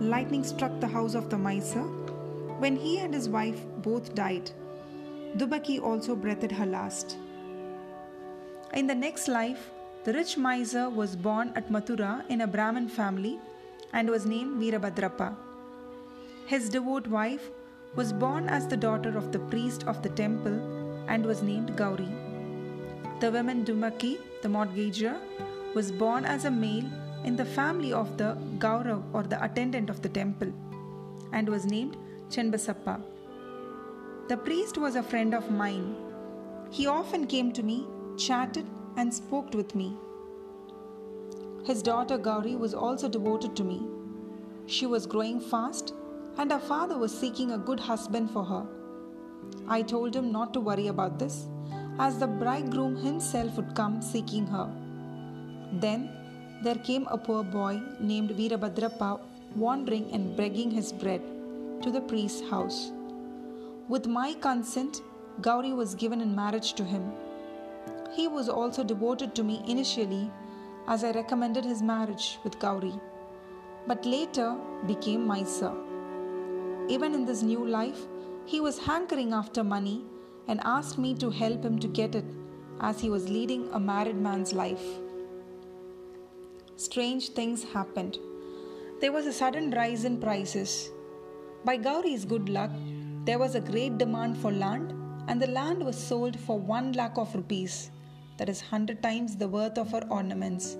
Lightning 0.00 0.42
struck 0.42 0.80
the 0.80 0.88
house 0.88 1.14
of 1.14 1.30
the 1.30 1.38
miser 1.38 1.84
when 2.58 2.74
he 2.74 2.98
and 2.98 3.14
his 3.14 3.28
wife 3.28 3.64
both 3.82 4.16
died. 4.16 4.50
Dubaki 5.36 5.82
also 5.82 6.16
breathed 6.16 6.50
her 6.50 6.64
last. 6.64 7.18
In 8.72 8.86
the 8.86 8.94
next 8.94 9.28
life, 9.28 9.70
the 10.04 10.12
rich 10.14 10.38
miser 10.38 10.88
was 10.88 11.14
born 11.14 11.52
at 11.54 11.70
Mathura 11.70 12.24
in 12.30 12.40
a 12.40 12.46
Brahmin 12.46 12.88
family 12.88 13.38
and 13.92 14.08
was 14.08 14.24
named 14.24 14.62
Veerabhadrappa. 14.62 15.36
His 16.46 16.70
devout 16.70 17.06
wife 17.08 17.50
was 17.96 18.14
born 18.14 18.48
as 18.48 18.66
the 18.66 18.78
daughter 18.78 19.18
of 19.18 19.30
the 19.32 19.38
priest 19.38 19.84
of 19.84 20.02
the 20.02 20.08
temple 20.10 20.56
and 21.06 21.26
was 21.26 21.42
named 21.42 21.76
Gauri. 21.76 22.08
The 23.20 23.30
woman 23.30 23.64
Dubaki, 23.64 24.18
the 24.42 24.48
mortgager, 24.48 25.18
was 25.74 25.92
born 25.92 26.24
as 26.24 26.46
a 26.46 26.50
male 26.50 26.88
in 27.24 27.36
the 27.36 27.44
family 27.44 27.92
of 27.92 28.16
the 28.16 28.38
Gurav 28.58 29.02
or 29.12 29.22
the 29.24 29.42
attendant 29.44 29.90
of 29.90 30.00
the 30.00 30.08
temple 30.08 30.52
and 31.32 31.46
was 31.46 31.66
named 31.66 31.98
Chenbasappa. 32.30 33.15
The 34.28 34.36
priest 34.36 34.76
was 34.76 34.96
a 34.96 35.04
friend 35.04 35.34
of 35.34 35.52
mine. 35.52 35.94
He 36.70 36.88
often 36.88 37.28
came 37.28 37.52
to 37.52 37.62
me, 37.62 37.86
chatted, 38.16 38.66
and 38.96 39.14
spoke 39.14 39.54
with 39.54 39.76
me. 39.76 39.96
His 41.64 41.80
daughter 41.80 42.18
Gauri 42.18 42.56
was 42.56 42.74
also 42.74 43.08
devoted 43.08 43.54
to 43.54 43.62
me. 43.62 43.86
She 44.66 44.84
was 44.84 45.06
growing 45.06 45.38
fast, 45.38 45.94
and 46.38 46.50
her 46.50 46.58
father 46.58 46.98
was 46.98 47.16
seeking 47.16 47.52
a 47.52 47.58
good 47.58 47.78
husband 47.78 48.32
for 48.32 48.44
her. 48.44 48.66
I 49.68 49.82
told 49.82 50.16
him 50.16 50.32
not 50.32 50.52
to 50.54 50.60
worry 50.60 50.88
about 50.88 51.20
this, 51.20 51.46
as 52.00 52.18
the 52.18 52.26
bridegroom 52.26 52.96
himself 52.96 53.56
would 53.56 53.76
come 53.76 54.02
seeking 54.02 54.48
her. 54.48 54.68
Then 55.74 56.10
there 56.64 56.82
came 56.90 57.06
a 57.06 57.16
poor 57.16 57.44
boy 57.44 57.80
named 58.00 58.30
Veerabhadrappa 58.30 59.20
wandering 59.54 60.10
and 60.10 60.36
begging 60.36 60.72
his 60.72 60.92
bread 60.92 61.22
to 61.82 61.92
the 61.92 62.00
priest's 62.00 62.48
house. 62.50 62.90
With 63.88 64.06
my 64.06 64.34
consent, 64.34 65.02
Gauri 65.40 65.72
was 65.72 65.94
given 65.94 66.20
in 66.20 66.34
marriage 66.34 66.72
to 66.74 66.84
him. 66.84 67.12
He 68.14 68.26
was 68.26 68.48
also 68.48 68.82
devoted 68.82 69.34
to 69.36 69.44
me 69.44 69.62
initially 69.68 70.28
as 70.88 71.04
I 71.04 71.12
recommended 71.12 71.64
his 71.64 71.82
marriage 71.82 72.38
with 72.42 72.58
Gauri, 72.58 72.94
but 73.86 74.04
later 74.04 74.56
became 74.88 75.24
miser. 75.24 75.72
Even 76.88 77.14
in 77.14 77.24
this 77.24 77.42
new 77.42 77.64
life, 77.64 78.06
he 78.44 78.60
was 78.60 78.78
hankering 78.78 79.32
after 79.32 79.62
money 79.62 80.04
and 80.48 80.60
asked 80.64 80.98
me 80.98 81.14
to 81.14 81.30
help 81.30 81.64
him 81.64 81.78
to 81.78 81.86
get 81.86 82.16
it 82.16 82.24
as 82.80 83.00
he 83.00 83.08
was 83.08 83.28
leading 83.28 83.68
a 83.72 83.78
married 83.78 84.16
man's 84.16 84.52
life. 84.52 84.84
Strange 86.76 87.30
things 87.30 87.62
happened. 87.62 88.18
There 89.00 89.12
was 89.12 89.26
a 89.26 89.32
sudden 89.32 89.70
rise 89.70 90.04
in 90.04 90.20
prices. 90.20 90.90
By 91.64 91.76
Gauri's 91.76 92.24
good 92.24 92.48
luck, 92.48 92.70
there 93.26 93.38
was 93.40 93.54
a 93.56 93.60
great 93.60 93.98
demand 93.98 94.38
for 94.38 94.52
land, 94.52 94.94
and 95.28 95.42
the 95.42 95.48
land 95.48 95.84
was 95.84 95.98
sold 95.98 96.38
for 96.38 96.58
one 96.58 96.92
lakh 96.92 97.18
of 97.18 97.34
rupees, 97.34 97.90
that 98.36 98.48
is, 98.48 98.60
hundred 98.60 99.02
times 99.02 99.36
the 99.36 99.48
worth 99.48 99.78
of 99.78 99.90
her 99.90 100.06
ornaments. 100.08 100.76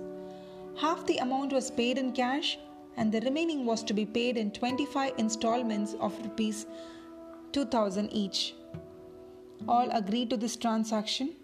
Half 0.79 1.05
the 1.05 1.17
amount 1.17 1.51
was 1.51 1.69
paid 1.69 1.97
in 1.97 2.13
cash, 2.13 2.57
and 2.95 3.11
the 3.11 3.21
remaining 3.21 3.65
was 3.65 3.83
to 3.83 3.93
be 3.93 4.05
paid 4.05 4.37
in 4.37 4.51
25 4.51 5.13
installments 5.17 5.95
of 5.99 6.17
rupees 6.23 6.65
2000 7.51 8.09
each. 8.13 8.55
All 9.67 9.89
agreed 9.91 10.29
to 10.29 10.37
this 10.37 10.55
transaction 10.55 11.35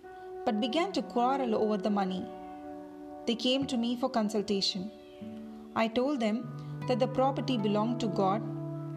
but 0.46 0.62
began 0.62 0.92
to 0.92 1.02
quarrel 1.02 1.56
over 1.56 1.78
the 1.78 1.90
money. 1.90 2.26
They 3.26 3.36
came 3.36 3.66
to 3.68 3.78
me 3.78 3.96
for 3.96 4.10
consultation. 4.10 4.92
I 5.76 5.88
told 5.88 6.20
them 6.20 6.82
that 6.88 7.00
the 7.00 7.08
property 7.08 7.58
belonged 7.58 8.00
to 8.02 8.08
God 8.08 8.42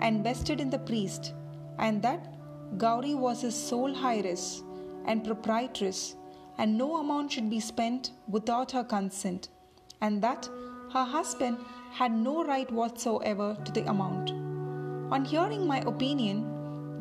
and 0.01 0.25
vested 0.25 0.61
in 0.61 0.71
the 0.71 0.79
priest, 0.79 1.33
and 1.79 2.03
that 2.03 2.33
Gauri 2.79 3.15
was 3.15 3.43
his 3.43 3.55
sole 3.55 3.95
heiress 3.97 4.63
and 5.07 5.25
proprietress, 5.25 6.17
and 6.59 6.77
no 6.77 6.97
amount 6.97 7.33
should 7.33 7.49
be 7.51 7.61
spent 7.61 8.13
without 8.29 8.73
her 8.73 8.85
consent, 8.85 9.49
and 10.01 10.23
that 10.23 10.49
her 10.93 11.05
husband 11.05 11.59
had 11.93 12.13
no 12.13 12.45
right 12.45 12.71
whatsoever 12.71 13.57
to 13.65 13.73
the 13.73 13.89
amount. 13.89 14.31
On 15.13 15.25
hearing 15.25 15.67
my 15.67 15.81
opinion, 15.81 16.45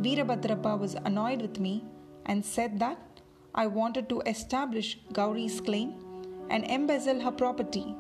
Veerabhadrappa 0.02 0.78
was 0.80 0.96
annoyed 1.06 1.42
with 1.42 1.60
me 1.60 1.84
and 2.26 2.46
said 2.46 2.80
that 2.80 3.00
I 3.54 3.68
wanted 3.68 4.10
to 4.10 4.22
establish 4.22 5.00
Gauri's 5.14 5.62
claim 5.62 5.94
and 6.50 6.66
embezzle 6.66 7.22
her 7.22 7.32
property. 7.32 7.96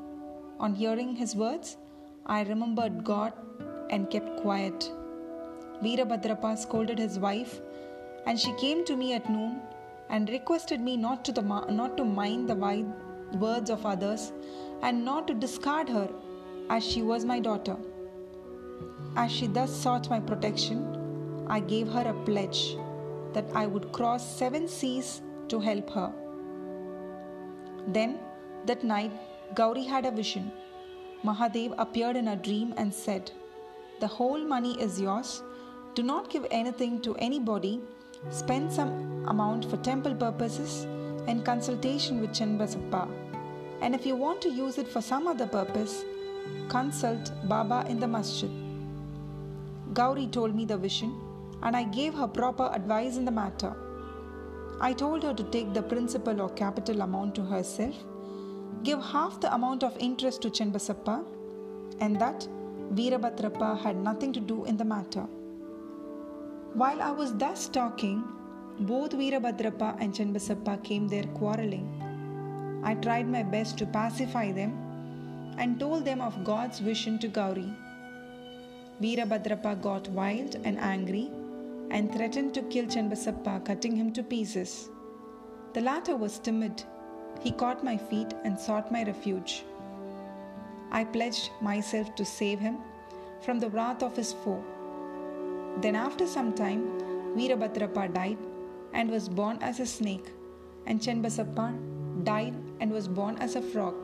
On 0.60 0.76
hearing 0.76 1.16
his 1.16 1.36
words, 1.36 1.78
I 2.26 2.44
remembered 2.44 3.04
God 3.04 3.34
and 3.90 4.10
kept 4.10 4.42
quiet. 4.42 4.92
Veerabhadrappa 5.84 6.58
scolded 6.58 7.00
his 7.00 7.20
wife, 7.20 7.62
and 8.26 8.40
she 8.40 8.54
came 8.54 8.86
to 8.86 8.96
me 8.96 9.14
at 9.14 9.30
noon 9.30 9.62
and 10.10 10.30
requested 10.30 10.82
me 10.82 10.98
not 10.98 11.26
to, 11.26 11.32
the, 11.32 11.42
not 11.42 11.98
to 11.98 12.06
mind 12.06 12.50
the 12.50 12.56
words 13.38 13.70
of 13.70 13.86
others 13.86 14.32
and 14.82 15.04
not 15.04 15.28
to 15.28 15.34
discard 15.34 15.90
her 15.90 16.10
as 16.70 16.84
she 16.84 17.02
was 17.02 17.26
my 17.26 17.40
daughter. 17.40 17.78
As 19.16 19.32
she 19.32 19.48
thus 19.48 19.74
sought 19.74 20.10
my 20.10 20.20
protection, 20.20 21.46
I 21.48 21.60
gave 21.60 21.88
her 21.88 22.08
a 22.08 22.26
pledge 22.26 22.76
that 23.34 23.46
I 23.54 23.66
would 23.68 23.92
cross 23.92 24.38
seven 24.38 24.68
seas 24.68 25.22
to 25.50 25.60
help 25.60 25.90
her. 25.92 26.12
Then, 27.88 28.20
that 28.66 28.84
night, 28.84 29.12
Gauri 29.54 29.84
had 29.84 30.06
a 30.06 30.12
vision. 30.12 30.52
Mahadev 31.24 31.76
appeared 31.78 32.16
in 32.16 32.30
a 32.30 32.36
dream 32.36 32.74
and 32.78 32.94
said, 32.94 33.32
The 34.00 34.08
whole 34.08 34.44
money 34.44 34.80
is 34.82 35.00
yours. 35.00 35.44
Do 35.96 36.04
not 36.04 36.30
give 36.30 36.46
anything 36.52 37.00
to 37.04 37.16
anybody. 37.16 37.80
Spend 38.30 38.70
some 38.70 39.24
amount 39.28 39.64
for 39.70 39.78
temple 39.78 40.14
purposes 40.14 40.84
and 41.26 41.46
consultation 41.46 42.20
with 42.20 42.32
Channabasappa. 42.32 43.08
And 43.80 43.96
if 43.96 44.06
you 44.06 44.18
want 44.18 44.42
to 44.42 44.50
use 44.50 44.78
it 44.78 44.90
for 44.90 45.02
some 45.02 45.26
other 45.26 45.48
purpose, 45.48 46.04
consult 46.68 47.32
Baba 47.48 47.86
in 47.88 48.02
the 48.02 48.10
masjid. 48.10 48.52
Gauri 49.94 50.28
told 50.28 50.54
me 50.54 50.66
the 50.66 50.76
vision, 50.76 51.16
and 51.64 51.78
I 51.78 51.84
gave 51.84 52.14
her 52.14 52.28
proper 52.28 52.70
advice 52.74 53.16
in 53.16 53.24
the 53.24 53.32
matter. 53.32 53.74
I 54.82 54.92
told 54.92 55.24
her 55.24 55.34
to 55.34 55.44
take 55.46 55.74
the 55.74 55.82
principal 55.82 56.42
or 56.42 56.50
capital 56.50 57.04
amount 57.04 57.36
to 57.36 57.42
herself, 57.42 57.96
give 58.84 59.02
half 59.02 59.40
the 59.40 59.54
amount 59.54 59.82
of 59.82 59.96
interest 59.98 60.42
to 60.42 60.50
Channabasappa, 60.50 61.24
and 62.02 62.20
that 62.20 62.46
Veerabhadrappa 62.94 63.80
had 63.80 63.96
nothing 63.96 64.34
to 64.34 64.42
do 64.42 64.66
in 64.66 64.76
the 64.76 64.84
matter. 64.84 65.26
While 66.76 67.02
I 67.02 67.12
was 67.12 67.34
thus 67.34 67.70
talking, 67.70 68.22
both 68.80 69.12
Veerabhadrappa 69.12 69.96
and 70.02 70.14
Channabasappa 70.14 70.84
came 70.84 71.08
there 71.08 71.24
quarreling. 71.28 72.82
I 72.84 72.96
tried 72.96 73.30
my 73.30 73.44
best 73.44 73.78
to 73.78 73.86
pacify 73.86 74.52
them 74.52 74.74
and 75.58 75.80
told 75.80 76.04
them 76.04 76.20
of 76.20 76.44
God's 76.44 76.80
vision 76.80 77.18
to 77.20 77.30
Gauri. 77.30 77.72
Veerabhadrappa 79.02 79.82
got 79.82 80.10
wild 80.10 80.58
and 80.66 80.78
angry 80.80 81.32
and 81.92 82.14
threatened 82.14 82.54
to 82.56 82.64
kill 82.64 82.88
Channabasappa, 82.88 83.64
cutting 83.64 83.96
him 83.96 84.12
to 84.12 84.22
pieces. 84.22 84.90
The 85.72 85.80
latter 85.80 86.18
was 86.18 86.40
timid. 86.40 86.84
He 87.40 87.52
caught 87.52 87.86
my 87.86 87.96
feet 87.96 88.34
and 88.44 88.60
sought 88.60 88.92
my 88.92 89.04
refuge. 89.04 89.64
I 90.92 91.06
pledged 91.06 91.52
myself 91.62 92.16
to 92.16 92.26
save 92.26 92.60
him 92.60 92.80
from 93.40 93.60
the 93.60 93.70
wrath 93.70 94.04
of 94.04 94.18
his 94.18 94.34
foe. 94.34 94.62
Then, 95.82 95.96
after 95.96 96.26
some 96.26 96.54
time, 96.54 96.84
Veerabhadrappa 97.36 98.14
died 98.14 98.38
and 98.94 99.10
was 99.10 99.28
born 99.28 99.58
as 99.62 99.80
a 99.80 99.86
snake, 99.86 100.32
and 100.86 101.02
Channabasappa 101.02 102.24
died 102.24 102.56
and 102.80 102.92
was 102.92 103.08
born 103.08 103.38
as 103.38 103.56
a 103.56 103.62
frog. 103.62 103.96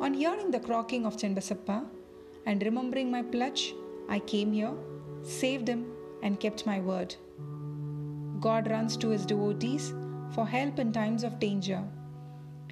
On 0.00 0.14
hearing 0.14 0.50
the 0.50 0.60
croaking 0.60 1.06
of 1.06 1.16
Channabasappa 1.16 1.86
and 2.46 2.62
remembering 2.62 3.10
my 3.10 3.22
pledge, 3.22 3.74
I 4.08 4.18
came 4.18 4.52
here, 4.52 4.74
saved 5.22 5.68
him, 5.68 5.86
and 6.22 6.40
kept 6.40 6.66
my 6.66 6.80
word. 6.80 7.14
God 8.40 8.70
runs 8.70 8.96
to 8.98 9.08
his 9.10 9.26
devotees 9.26 9.92
for 10.32 10.46
help 10.46 10.78
in 10.78 10.92
times 10.92 11.24
of 11.24 11.38
danger. 11.38 11.82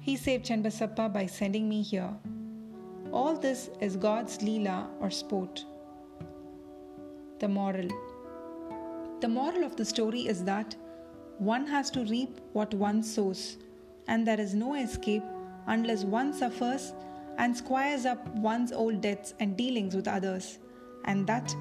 He 0.01 0.15
saved 0.15 0.45
Channabasappa 0.45 1.13
by 1.13 1.25
sending 1.25 1.67
me 1.67 1.81
here. 1.81 2.13
All 3.11 3.35
this 3.35 3.69
is 3.81 3.95
God's 3.95 4.37
Leela 4.39 4.87
or 4.99 5.09
sport. 5.09 5.65
The 7.39 7.47
moral 7.47 7.89
The 9.21 9.27
moral 9.27 9.63
of 9.63 9.75
the 9.75 9.85
story 9.85 10.21
is 10.27 10.43
that 10.45 10.75
one 11.37 11.67
has 11.67 11.91
to 11.91 12.03
reap 12.05 12.39
what 12.53 12.73
one 12.73 13.03
sows, 13.03 13.57
and 14.07 14.25
there 14.25 14.39
is 14.39 14.55
no 14.55 14.73
escape 14.73 15.23
unless 15.67 16.03
one 16.03 16.33
suffers 16.33 16.93
and 17.37 17.55
squares 17.55 18.05
up 18.05 18.27
one's 18.35 18.71
old 18.71 19.01
debts 19.01 19.35
and 19.39 19.55
dealings 19.55 19.95
with 19.95 20.07
others, 20.07 20.57
and 21.05 21.27
that 21.27 21.55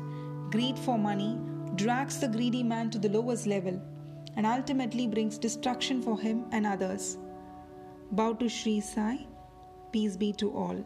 greed 0.51 0.79
for 0.79 0.99
money 0.99 1.39
drags 1.75 2.19
the 2.21 2.29
greedy 2.29 2.63
man 2.63 2.89
to 2.91 2.99
the 2.99 3.11
lowest 3.11 3.47
level 3.47 3.79
and 4.37 4.47
ultimately 4.47 5.07
brings 5.07 5.37
destruction 5.37 6.01
for 6.01 6.19
him 6.19 6.45
and 6.53 6.67
others. 6.67 7.19
Bow 8.13 8.33
to 8.35 8.49
Sri 8.49 8.81
Sai. 8.81 9.27
Peace 9.93 10.17
be 10.17 10.33
to 10.35 10.51
all. 10.53 10.85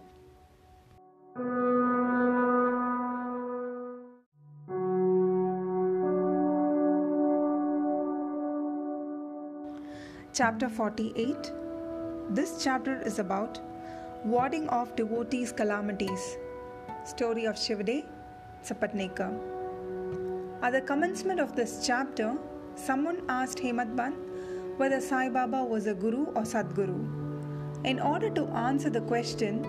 Chapter 10.32 10.68
48 10.68 11.50
This 12.30 12.62
chapter 12.62 13.02
is 13.02 13.18
about 13.18 13.58
warding 14.24 14.68
off 14.68 14.94
devotees' 14.94 15.50
calamities. 15.50 16.36
Story 17.04 17.46
of 17.46 17.56
Shivade, 17.56 18.04
Sapatnekar. 18.62 19.32
At 20.62 20.70
the 20.70 20.82
commencement 20.82 21.40
of 21.40 21.56
this 21.56 21.84
chapter, 21.84 22.36
someone 22.76 23.22
asked 23.28 23.58
Hemat 23.58 24.14
whether 24.76 25.00
Sai 25.00 25.28
Baba 25.30 25.64
was 25.64 25.88
a 25.88 25.94
guru 25.94 26.26
or 26.26 26.42
Sadguru. 26.42 27.84
In 27.84 27.98
order 27.98 28.30
to 28.30 28.44
answer 28.68 28.88
the 28.88 29.00
question, 29.00 29.64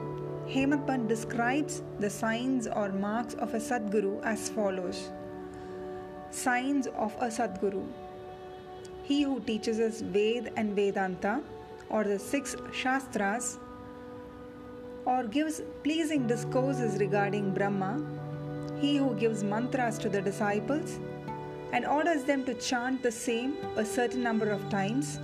Hemat 0.48 1.08
describes 1.08 1.82
the 1.98 2.10
signs 2.12 2.68
or 2.68 2.90
marks 2.90 3.34
of 3.34 3.56
a 3.56 3.60
Sadguru 3.60 4.24
as 4.24 4.50
follows 4.50 5.10
Signs 6.30 6.86
of 6.86 7.16
a 7.20 7.30
Sadguru 7.30 7.84
He 9.12 9.24
who 9.24 9.42
teaches 9.42 9.78
us 9.82 10.00
Ved 10.00 10.54
and 10.56 10.74
Vedanta, 10.74 11.42
or 11.90 12.06
the 12.06 12.18
six 12.18 12.56
Shastras, 12.72 13.60
or 15.04 15.24
gives 15.26 15.62
pleasing 15.84 16.28
discourses 16.28 16.98
regarding 16.98 17.54
Brahma, 17.54 17.92
he 18.80 18.96
who 18.96 19.14
gives 19.16 19.44
mantras 19.44 19.98
to 19.98 20.08
the 20.08 20.22
disciples 20.22 20.98
and 21.74 21.86
orders 21.86 22.24
them 22.24 22.46
to 22.46 22.54
chant 22.54 23.04
the 23.04 23.12
same 23.12 23.58
a 23.76 23.84
certain 23.84 24.24
number 24.24 24.50
of 24.50 24.70
times, 24.70 25.20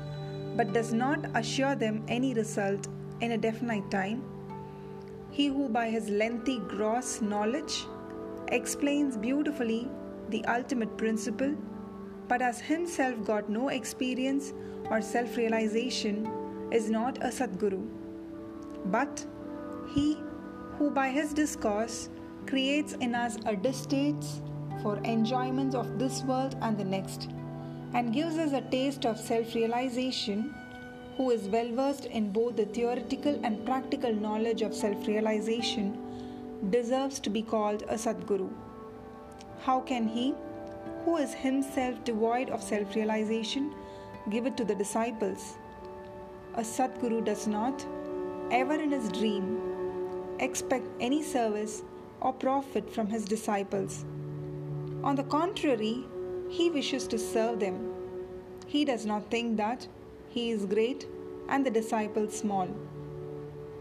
but 0.57 0.73
does 0.73 0.91
not 0.91 1.25
assure 1.33 1.75
them 1.75 2.03
any 2.09 2.33
result 2.33 2.89
in 3.21 3.31
a 3.31 3.37
definite 3.37 3.89
time, 3.89 4.21
he 5.31 5.47
who 5.47 5.69
by 5.69 5.89
his 5.89 6.09
lengthy 6.09 6.59
gross 6.75 7.21
knowledge 7.21 7.85
explains 8.49 9.15
beautifully 9.15 9.87
the 10.27 10.43
ultimate 10.43 10.97
principle, 10.97 11.55
but 12.27 12.41
has 12.41 12.59
himself 12.59 13.23
got 13.23 13.49
no 13.49 13.69
experience 13.69 14.53
or 14.89 15.01
self 15.01 15.37
realization, 15.37 16.29
is 16.71 16.89
not 16.89 17.17
a 17.17 17.27
Sadguru. 17.27 17.87
But 18.85 19.25
he 19.93 20.17
who 20.77 20.91
by 20.91 21.09
his 21.09 21.33
discourse 21.33 22.09
creates 22.45 22.93
in 22.93 23.15
us 23.15 23.37
a 23.45 23.55
distaste 23.55 24.41
for 24.81 24.97
enjoyments 25.03 25.75
of 25.75 25.97
this 25.97 26.21
world 26.23 26.55
and 26.61 26.77
the 26.77 26.83
next, 26.83 27.29
and 27.93 28.13
gives 28.13 28.37
us 28.37 28.51
a 28.53 28.61
taste 28.61 29.05
of 29.05 29.19
self 29.19 29.55
realization, 29.55 30.53
who 31.15 31.31
is 31.31 31.47
well 31.47 31.71
versed 31.71 32.05
in 32.05 32.31
both 32.31 32.55
the 32.55 32.65
theoretical 32.65 33.39
and 33.43 33.65
practical 33.65 34.13
knowledge 34.13 34.61
of 34.61 34.73
self 34.73 35.07
realization, 35.07 35.97
deserves 36.69 37.19
to 37.19 37.29
be 37.29 37.41
called 37.41 37.83
a 37.83 37.95
Sadguru. 37.95 38.49
How 39.61 39.79
can 39.79 40.07
he, 40.07 40.35
who 41.07 41.15
is 41.15 41.33
himself 41.33 42.03
devoid 42.03 42.49
of 42.49 42.61
self 42.61 42.93
realization, 42.93 43.73
give 44.29 44.45
it 44.45 44.57
to 44.57 44.65
the 44.65 44.75
disciples? 44.75 45.55
A 46.55 46.59
Sadguru 46.61 47.23
does 47.23 47.47
not, 47.47 47.85
ever 48.51 48.73
in 48.73 48.91
his 48.91 49.07
dream, 49.13 49.45
expect 50.41 50.85
any 50.99 51.23
service 51.23 51.81
or 52.19 52.33
profit 52.33 52.93
from 52.93 53.07
his 53.07 53.23
disciples. 53.23 54.03
On 55.01 55.15
the 55.15 55.23
contrary, 55.23 56.03
he 56.49 56.69
wishes 56.69 57.07
to 57.07 57.17
serve 57.17 57.61
them. 57.61 57.79
He 58.65 58.83
does 58.83 59.05
not 59.05 59.31
think 59.31 59.55
that 59.55 59.87
he 60.27 60.51
is 60.51 60.65
great 60.65 61.07
and 61.47 61.65
the 61.65 61.71
disciple 61.71 62.29
small. 62.29 62.67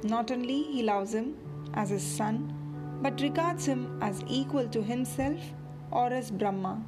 Not 0.05 0.31
only 0.31 0.63
he 0.63 0.85
loves 0.85 1.13
him 1.13 1.37
as 1.75 1.91
his 1.91 2.05
son, 2.05 2.53
but 3.03 3.21
regards 3.21 3.67
him 3.67 3.99
as 4.01 4.23
equal 4.29 4.69
to 4.69 4.81
himself 4.81 5.41
or 5.91 6.13
as 6.13 6.31
Brahma. 6.31 6.85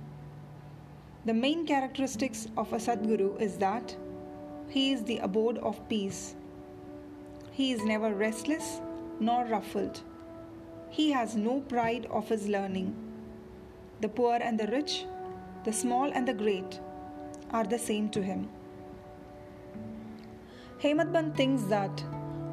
The 1.28 1.34
main 1.34 1.66
characteristics 1.66 2.46
of 2.56 2.72
a 2.72 2.76
Sadguru 2.76 3.38
is 3.38 3.58
that 3.58 3.94
he 4.70 4.92
is 4.92 5.02
the 5.02 5.18
abode 5.18 5.58
of 5.58 5.86
peace. 5.86 6.34
He 7.50 7.70
is 7.70 7.84
never 7.84 8.14
restless 8.14 8.80
nor 9.20 9.44
ruffled. 9.44 10.00
He 10.88 11.10
has 11.10 11.36
no 11.36 11.60
pride 11.60 12.06
of 12.06 12.30
his 12.30 12.48
learning. 12.48 12.96
The 14.00 14.08
poor 14.08 14.38
and 14.40 14.58
the 14.58 14.68
rich, 14.68 15.04
the 15.64 15.72
small 15.74 16.10
and 16.10 16.26
the 16.26 16.32
great, 16.32 16.80
are 17.50 17.64
the 17.64 17.78
same 17.78 18.08
to 18.16 18.22
him. 18.22 18.48
Hemadpant 20.78 21.36
thinks 21.36 21.64
that 21.64 22.04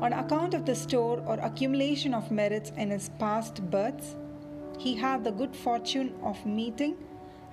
on 0.02 0.12
account 0.12 0.54
of 0.54 0.66
the 0.66 0.76
store 0.76 1.24
or 1.26 1.36
accumulation 1.36 2.14
of 2.14 2.30
merits 2.30 2.74
in 2.76 2.90
his 2.90 3.08
past 3.20 3.64
births, 3.72 4.18
he 4.78 4.96
had 4.96 5.24
the 5.24 5.32
good 5.32 5.56
fortune 5.56 6.14
of 6.22 6.46
meeting 6.46 6.98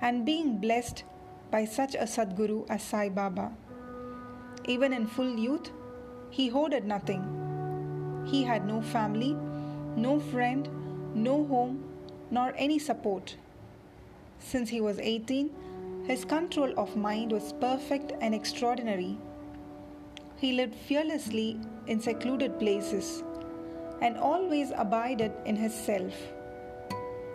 and 0.01 0.25
being 0.25 0.57
blessed 0.57 1.05
by 1.53 1.63
such 1.63 1.93
a 1.93 2.05
Sadguru 2.11 2.65
as 2.67 2.81
Sai 2.81 3.09
Baba. 3.09 3.51
Even 4.65 4.91
in 4.91 5.05
full 5.05 5.37
youth, 5.37 5.69
he 6.31 6.47
hoarded 6.47 6.83
nothing. 6.83 7.21
He 8.25 8.43
had 8.43 8.65
no 8.65 8.81
family, 8.81 9.35
no 9.95 10.19
friend, 10.19 10.67
no 11.13 11.45
home, 11.45 11.83
nor 12.31 12.53
any 12.57 12.79
support. 12.79 13.35
Since 14.39 14.71
he 14.71 14.81
was 14.81 14.97
18, 14.97 15.51
his 16.07 16.25
control 16.25 16.73
of 16.75 16.95
mind 16.95 17.31
was 17.31 17.53
perfect 17.61 18.13
and 18.19 18.33
extraordinary. 18.33 19.15
He 20.37 20.53
lived 20.53 20.73
fearlessly 20.73 21.59
in 21.85 21.99
secluded 21.99 22.57
places 22.57 23.21
and 24.01 24.17
always 24.17 24.71
abided 24.75 25.31
in 25.45 25.55
his 25.55 25.75
self. 25.75 26.15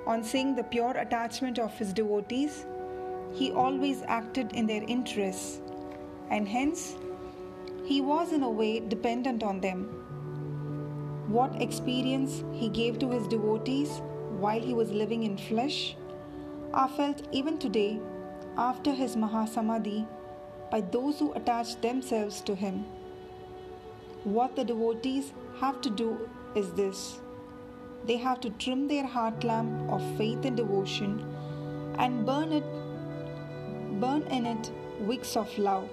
On 0.08 0.24
seeing 0.24 0.56
the 0.56 0.64
pure 0.64 0.96
attachment 0.96 1.60
of 1.60 1.78
his 1.78 1.92
devotees, 1.92 2.66
he 3.34 3.50
always 3.52 4.02
acted 4.06 4.52
in 4.52 4.66
their 4.66 4.82
interests, 4.88 5.60
and 6.30 6.48
hence 6.48 6.96
he 7.84 8.00
was 8.00 8.32
in 8.32 8.42
a 8.42 8.50
way 8.50 8.80
dependent 8.80 9.42
on 9.42 9.60
them. 9.60 9.84
What 11.28 11.60
experience 11.60 12.42
he 12.52 12.68
gave 12.68 12.98
to 12.98 13.10
his 13.10 13.26
devotees 13.28 14.00
while 14.38 14.60
he 14.60 14.74
was 14.74 14.90
living 14.90 15.24
in 15.24 15.36
flesh 15.36 15.96
are 16.72 16.88
felt 16.88 17.22
even 17.32 17.58
today 17.58 18.00
after 18.56 18.92
his 18.92 19.16
Mahasamadhi 19.16 20.06
by 20.70 20.80
those 20.80 21.18
who 21.18 21.32
attach 21.32 21.80
themselves 21.80 22.40
to 22.42 22.54
him. 22.54 22.84
What 24.24 24.56
the 24.56 24.64
devotees 24.64 25.32
have 25.60 25.80
to 25.82 25.90
do 25.90 26.28
is 26.54 26.72
this 26.72 27.20
they 28.04 28.16
have 28.16 28.40
to 28.40 28.50
trim 28.50 28.86
their 28.88 29.06
heart 29.06 29.44
lamp 29.44 29.90
of 29.90 30.02
faith 30.16 30.44
and 30.44 30.56
devotion 30.56 31.24
and 31.98 32.24
burn 32.24 32.52
it 32.52 32.64
burn 34.04 34.22
in 34.38 34.46
it 34.52 34.70
wicks 35.10 35.36
of 35.36 35.56
love 35.58 35.88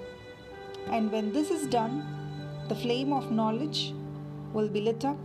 and 0.88 1.12
when 1.12 1.32
this 1.38 1.52
is 1.58 1.68
done 1.68 1.96
the 2.70 2.80
flame 2.84 3.14
of 3.14 3.32
knowledge 3.32 3.94
will 4.54 4.70
be 4.70 4.82
lit 4.82 5.06
up 5.06 5.18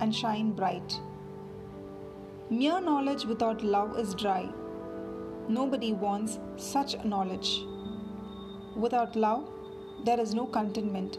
and 0.00 0.14
shine 0.22 0.52
bright 0.60 0.98
mere 2.50 2.80
knowledge 2.80 3.24
without 3.32 3.62
love 3.62 3.98
is 4.04 4.14
dry 4.14 4.44
nobody 5.48 5.92
wants 6.06 6.38
such 6.56 6.96
knowledge 7.04 7.50
without 8.86 9.16
love 9.16 9.44
there 10.04 10.20
is 10.20 10.34
no 10.34 10.46
contentment 10.46 11.18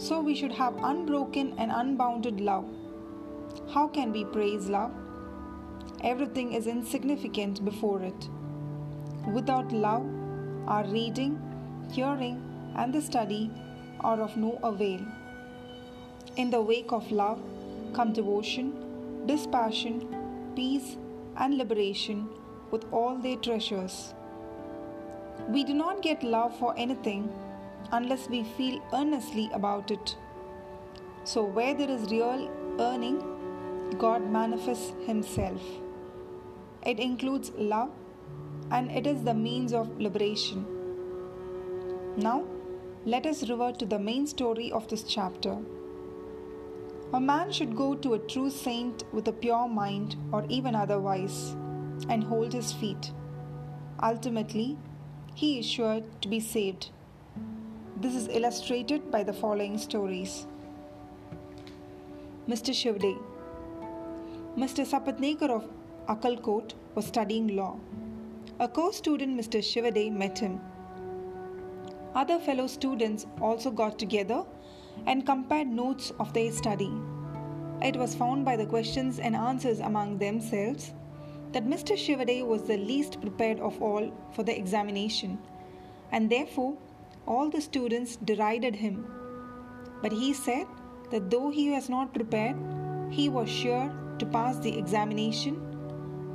so 0.00 0.18
we 0.18 0.34
should 0.34 0.52
have 0.52 0.74
unbroken 0.82 1.54
and 1.58 1.70
unbounded 1.70 2.40
love. 2.40 2.64
How 3.68 3.86
can 3.86 4.12
we 4.12 4.24
praise 4.24 4.70
love? 4.70 4.92
Everything 6.02 6.54
is 6.54 6.66
insignificant 6.66 7.62
before 7.66 8.00
it. 8.02 8.28
Without 9.32 9.70
love, 9.70 10.04
our 10.66 10.84
reading, 10.86 11.40
hearing, 11.92 12.42
and 12.74 12.92
the 12.92 13.00
study 13.00 13.50
are 14.00 14.20
of 14.20 14.36
no 14.36 14.58
avail. 14.64 15.00
In 16.36 16.50
the 16.50 16.60
wake 16.60 16.90
of 16.90 17.12
love 17.12 17.40
come 17.92 18.12
devotion, 18.12 18.72
dispassion, 19.26 20.16
peace, 20.56 20.96
and 21.36 21.56
liberation 21.56 22.28
with 22.72 22.84
all 22.92 23.18
their 23.18 23.36
treasures. 23.36 24.14
We 25.48 25.62
do 25.62 25.74
not 25.74 26.02
get 26.02 26.24
love 26.24 26.58
for 26.58 26.74
anything 26.76 27.32
unless 27.92 28.28
we 28.28 28.42
feel 28.56 28.82
earnestly 28.92 29.48
about 29.52 29.92
it. 29.92 30.16
So, 31.22 31.44
where 31.44 31.74
there 31.74 31.90
is 31.90 32.10
real 32.10 32.50
earning, 32.80 33.22
God 33.96 34.28
manifests 34.28 34.92
Himself. 35.06 35.62
It 36.84 36.98
includes 36.98 37.52
love 37.56 37.90
and 38.70 38.90
it 38.90 39.06
is 39.06 39.22
the 39.22 39.34
means 39.34 39.72
of 39.72 40.00
liberation. 40.00 40.64
Now, 42.16 42.44
let 43.04 43.26
us 43.26 43.48
revert 43.48 43.78
to 43.78 43.86
the 43.86 43.98
main 43.98 44.26
story 44.26 44.70
of 44.72 44.88
this 44.88 45.02
chapter. 45.02 45.56
A 47.12 47.20
man 47.20 47.50
should 47.50 47.74
go 47.76 47.94
to 47.94 48.14
a 48.14 48.18
true 48.18 48.50
saint 48.50 49.04
with 49.12 49.26
a 49.28 49.32
pure 49.32 49.68
mind 49.68 50.16
or 50.32 50.44
even 50.48 50.74
otherwise 50.74 51.56
and 52.08 52.22
hold 52.22 52.52
his 52.52 52.72
feet. 52.72 53.10
Ultimately, 54.02 54.78
he 55.34 55.58
is 55.58 55.66
sure 55.66 56.02
to 56.20 56.28
be 56.28 56.40
saved. 56.40 56.90
This 57.96 58.14
is 58.14 58.28
illustrated 58.28 59.10
by 59.10 59.22
the 59.22 59.32
following 59.32 59.76
stories. 59.78 60.46
Mr. 62.48 62.72
Shivde 62.72 63.18
Mr. 64.56 64.84
Sapatnekar 64.84 65.50
of 65.50 65.68
Akkalkot 66.08 66.74
was 66.94 67.06
studying 67.06 67.54
law. 67.56 67.76
A 68.60 68.68
co 68.68 68.90
student, 68.90 69.40
Mr. 69.40 69.60
Shivade, 69.62 70.12
met 70.12 70.38
him. 70.38 70.60
Other 72.14 72.38
fellow 72.38 72.66
students 72.66 73.26
also 73.40 73.70
got 73.70 73.98
together 73.98 74.44
and 75.06 75.24
compared 75.24 75.68
notes 75.68 76.12
of 76.20 76.34
their 76.34 76.52
study. 76.52 76.92
It 77.80 77.96
was 77.96 78.14
found 78.14 78.44
by 78.44 78.56
the 78.56 78.66
questions 78.66 79.18
and 79.18 79.34
answers 79.34 79.80
among 79.80 80.18
themselves 80.18 80.92
that 81.52 81.64
Mr. 81.66 81.96
Shivade 81.96 82.46
was 82.46 82.64
the 82.64 82.76
least 82.76 83.22
prepared 83.22 83.60
of 83.60 83.80
all 83.80 84.12
for 84.32 84.42
the 84.42 84.54
examination, 84.54 85.38
and 86.12 86.28
therefore 86.28 86.76
all 87.26 87.48
the 87.48 87.62
students 87.62 88.16
derided 88.16 88.76
him. 88.76 89.06
But 90.02 90.12
he 90.12 90.34
said 90.34 90.66
that 91.10 91.30
though 91.30 91.48
he 91.48 91.70
was 91.70 91.88
not 91.88 92.12
prepared, 92.12 92.56
he 93.08 93.30
was 93.30 93.48
sure 93.48 93.90
to 94.18 94.26
pass 94.26 94.58
the 94.58 94.76
examination 94.76 95.56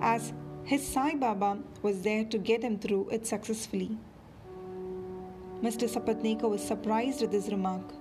as 0.01 0.33
his 0.65 0.85
Sai 0.85 1.15
Baba 1.15 1.57
was 1.81 2.01
there 2.01 2.25
to 2.25 2.37
get 2.37 2.63
him 2.63 2.77
through 2.77 3.09
it 3.09 3.25
successfully. 3.25 3.97
Mr. 5.61 5.87
Sapatnekar 5.87 6.49
was 6.49 6.61
surprised 6.61 7.21
at 7.23 7.31
this 7.31 7.49
remark. 7.49 7.93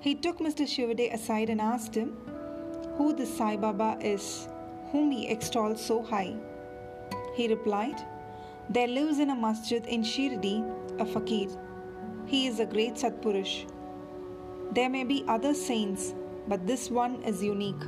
He 0.00 0.14
took 0.14 0.38
Mr. 0.38 0.66
Shivade 0.66 1.12
aside 1.12 1.50
and 1.50 1.60
asked 1.60 1.94
him 1.94 2.16
who 2.96 3.14
this 3.14 3.36
Sai 3.36 3.56
Baba 3.56 3.96
is, 4.00 4.48
whom 4.92 5.10
he 5.10 5.28
extols 5.28 5.84
so 5.84 6.02
high. 6.02 6.34
He 7.34 7.48
replied, 7.48 8.02
There 8.68 8.88
lives 8.88 9.18
in 9.18 9.30
a 9.30 9.36
masjid 9.36 9.86
in 9.86 10.02
Shirdi 10.02 10.56
a 11.00 11.06
fakir 11.06 11.48
he 12.26 12.46
is 12.46 12.58
a 12.58 12.66
great 12.66 12.94
Satpurush. 12.94 13.66
There 14.72 14.88
may 14.88 15.04
be 15.04 15.24
other 15.28 15.54
saints, 15.54 16.14
but 16.48 16.66
this 16.66 16.90
one 16.90 17.22
is 17.22 17.42
unique. 17.42 17.82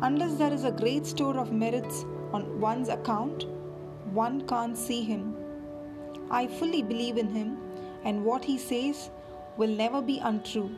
Unless 0.00 0.34
there 0.36 0.52
is 0.52 0.64
a 0.64 0.70
great 0.70 1.06
store 1.06 1.38
of 1.38 1.52
merits 1.52 2.04
on 2.32 2.60
one's 2.60 2.88
account, 2.88 3.46
one 4.12 4.46
can't 4.46 4.76
see 4.76 5.02
him. 5.02 5.36
I 6.30 6.46
fully 6.46 6.82
believe 6.82 7.16
in 7.16 7.28
him, 7.28 7.58
and 8.04 8.24
what 8.24 8.44
he 8.44 8.58
says 8.58 9.10
will 9.56 9.68
never 9.68 10.00
be 10.00 10.18
untrue. 10.18 10.70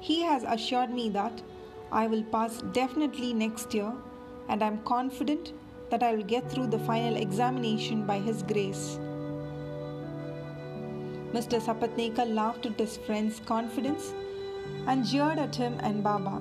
He 0.00 0.22
has 0.22 0.44
assured 0.44 0.90
me 0.90 1.08
that 1.10 1.42
I 1.90 2.06
will 2.06 2.24
pass 2.24 2.62
definitely 2.72 3.32
next 3.32 3.72
year, 3.74 3.92
and 4.48 4.62
I 4.62 4.66
am 4.66 4.82
confident 4.84 5.52
that 5.90 6.02
I 6.02 6.14
will 6.14 6.24
get 6.24 6.50
through 6.50 6.66
the 6.68 6.78
final 6.80 7.16
examination 7.16 8.04
by 8.06 8.18
His 8.18 8.42
grace. 8.42 8.98
Mr. 11.32 11.60
Sapatnekar 11.60 12.32
laughed 12.32 12.66
at 12.66 12.78
his 12.78 12.96
friend's 12.96 13.40
confidence 13.40 14.14
and 14.86 15.04
jeered 15.04 15.38
at 15.38 15.54
him 15.54 15.76
and 15.80 16.02
Baba. 16.02 16.40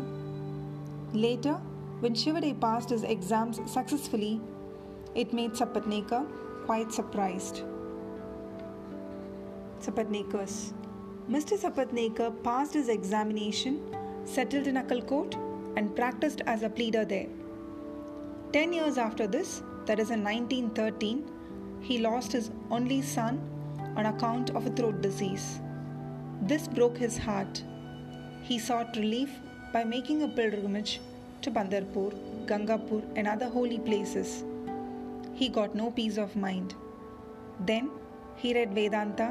Later, 1.13 1.59
when 1.99 2.13
Shivade 2.13 2.59
passed 2.59 2.89
his 2.89 3.03
exams 3.03 3.59
successfully, 3.71 4.41
it 5.13 5.33
made 5.33 5.51
Sapatnekar 5.51 6.25
quite 6.65 6.91
surprised. 6.91 7.63
Sapatnekars 9.79 10.73
Mr. 11.29 11.57
Sapatnekar 11.57 12.43
passed 12.43 12.73
his 12.73 12.89
examination, 12.89 13.81
settled 14.25 14.67
in 14.67 14.75
Akkalkot, 14.75 15.33
and 15.75 15.95
practiced 15.95 16.41
as 16.45 16.63
a 16.63 16.69
pleader 16.69 17.05
there. 17.05 17.27
Ten 18.53 18.73
years 18.73 18.97
after 18.97 19.25
this, 19.27 19.63
that 19.85 19.99
is 19.99 20.11
in 20.11 20.23
1913, 20.23 21.31
he 21.81 21.97
lost 21.99 22.31
his 22.31 22.51
only 22.71 23.01
son 23.01 23.41
on 23.95 24.05
account 24.05 24.51
of 24.51 24.65
a 24.65 24.69
throat 24.71 25.01
disease. 25.01 25.59
This 26.41 26.67
broke 26.67 26.97
his 26.97 27.17
heart. 27.17 27.63
He 28.43 28.59
sought 28.59 28.95
relief 28.97 29.29
by 29.73 29.83
making 29.83 30.23
a 30.23 30.27
pilgrimage 30.27 30.99
to 31.45 31.51
Pandharpur, 31.51 32.11
Gangapur, 32.47 33.01
and 33.15 33.27
other 33.27 33.47
holy 33.47 33.79
places. 33.79 34.43
He 35.33 35.47
got 35.47 35.75
no 35.75 35.91
peace 35.91 36.17
of 36.17 36.35
mind. 36.35 36.75
Then 37.59 37.91
he 38.35 38.53
read 38.53 38.73
Vedanta, 38.73 39.27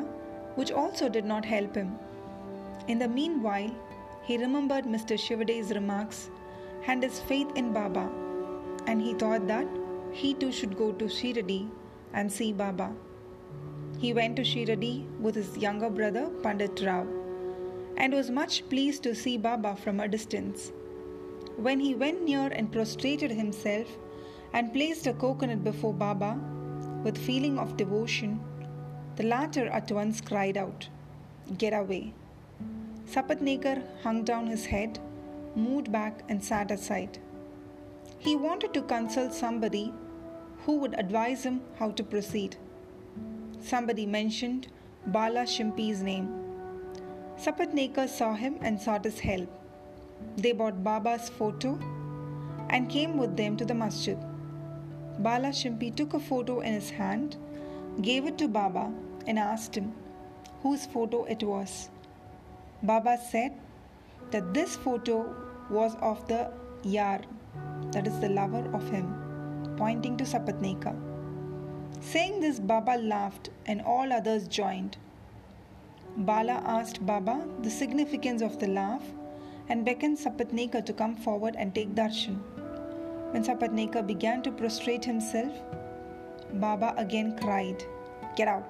which 0.54 0.70
also 0.70 1.08
did 1.08 1.24
not 1.24 1.44
help 1.44 1.74
him. 1.74 1.98
In 2.88 2.98
the 2.98 3.08
meanwhile, 3.08 3.74
he 4.22 4.38
remembered 4.38 4.84
Mr. 4.84 5.18
Shivade's 5.18 5.70
remarks 5.70 6.30
and 6.86 7.02
his 7.02 7.20
faith 7.20 7.48
in 7.56 7.72
Baba, 7.72 8.08
and 8.86 9.02
he 9.02 9.14
thought 9.14 9.48
that 9.48 9.66
he 10.12 10.34
too 10.34 10.52
should 10.52 10.76
go 10.76 10.92
to 10.92 11.06
Shiradi 11.06 11.68
and 12.12 12.30
see 12.30 12.52
Baba. 12.52 12.92
He 13.98 14.12
went 14.12 14.36
to 14.36 14.42
Shiradi 14.42 14.94
with 15.18 15.34
his 15.34 15.56
younger 15.56 15.90
brother 15.90 16.30
Pandit 16.42 16.80
Rao 16.84 17.06
and 17.96 18.12
was 18.12 18.30
much 18.30 18.68
pleased 18.68 19.02
to 19.02 19.14
see 19.14 19.36
Baba 19.36 19.76
from 19.76 20.00
a 20.00 20.08
distance. 20.08 20.72
When 21.56 21.78
he 21.78 21.94
went 21.94 22.22
near 22.22 22.48
and 22.48 22.72
prostrated 22.72 23.30
himself 23.30 23.86
and 24.52 24.72
placed 24.72 25.06
a 25.06 25.12
coconut 25.12 25.62
before 25.62 25.94
Baba 25.94 26.38
with 27.04 27.16
feeling 27.16 27.58
of 27.58 27.76
devotion, 27.76 28.40
the 29.16 29.22
latter 29.22 29.68
at 29.68 29.92
once 29.92 30.20
cried 30.20 30.56
out, 30.56 30.88
Get 31.56 31.72
away. 31.72 32.12
Sapatnekar 33.06 33.82
hung 34.02 34.24
down 34.24 34.46
his 34.48 34.66
head, 34.66 34.98
moved 35.54 35.92
back, 35.92 36.22
and 36.28 36.42
sat 36.42 36.70
aside. 36.70 37.18
He 38.18 38.34
wanted 38.34 38.74
to 38.74 38.82
consult 38.82 39.32
somebody 39.32 39.92
who 40.64 40.78
would 40.78 40.98
advise 40.98 41.44
him 41.44 41.60
how 41.78 41.90
to 41.92 42.02
proceed. 42.02 42.56
Somebody 43.60 44.06
mentioned 44.06 44.68
Bala 45.06 45.46
Shimpi's 45.46 46.02
name. 46.02 46.28
Sapatnekar 47.36 48.08
saw 48.08 48.34
him 48.34 48.58
and 48.62 48.80
sought 48.80 49.04
his 49.04 49.20
help. 49.20 49.63
They 50.36 50.52
bought 50.52 50.82
Baba's 50.82 51.28
photo 51.28 51.78
and 52.70 52.90
came 52.90 53.16
with 53.16 53.36
them 53.36 53.56
to 53.56 53.64
the 53.64 53.74
masjid. 53.74 54.18
Bala 55.18 55.48
Shimpi 55.48 55.94
took 55.94 56.14
a 56.14 56.20
photo 56.20 56.60
in 56.60 56.72
his 56.72 56.90
hand, 56.90 57.36
gave 58.02 58.26
it 58.26 58.36
to 58.38 58.48
Baba, 58.48 58.92
and 59.26 59.38
asked 59.38 59.76
him 59.76 59.94
whose 60.62 60.86
photo 60.86 61.24
it 61.24 61.42
was. 61.42 61.90
Baba 62.82 63.18
said 63.30 63.52
that 64.30 64.52
this 64.52 64.76
photo 64.76 65.34
was 65.70 65.94
of 66.00 66.26
the 66.28 66.50
Yar, 66.82 67.20
that 67.92 68.06
is 68.06 68.18
the 68.20 68.28
lover 68.28 68.68
of 68.74 68.90
him, 68.90 69.14
pointing 69.76 70.16
to 70.16 70.24
Sapatnekar. 70.24 70.96
Saying 72.00 72.40
this, 72.40 72.58
Baba 72.60 72.96
laughed 72.98 73.50
and 73.66 73.80
all 73.82 74.12
others 74.12 74.48
joined. 74.48 74.96
Bala 76.16 76.62
asked 76.64 77.04
Baba 77.06 77.46
the 77.62 77.70
significance 77.70 78.42
of 78.42 78.58
the 78.58 78.68
laugh 78.68 79.02
and 79.68 79.84
beckoned 79.84 80.18
Sapatnekar 80.18 80.84
to 80.84 80.92
come 80.92 81.16
forward 81.16 81.56
and 81.56 81.74
take 81.74 81.94
darshan. 81.94 82.38
When 83.32 83.42
Sapatnekar 83.42 84.06
began 84.06 84.42
to 84.42 84.52
prostrate 84.52 85.04
himself, 85.04 85.52
Baba 86.54 86.94
again 86.96 87.36
cried, 87.38 87.84
Get 88.36 88.48
out. 88.48 88.64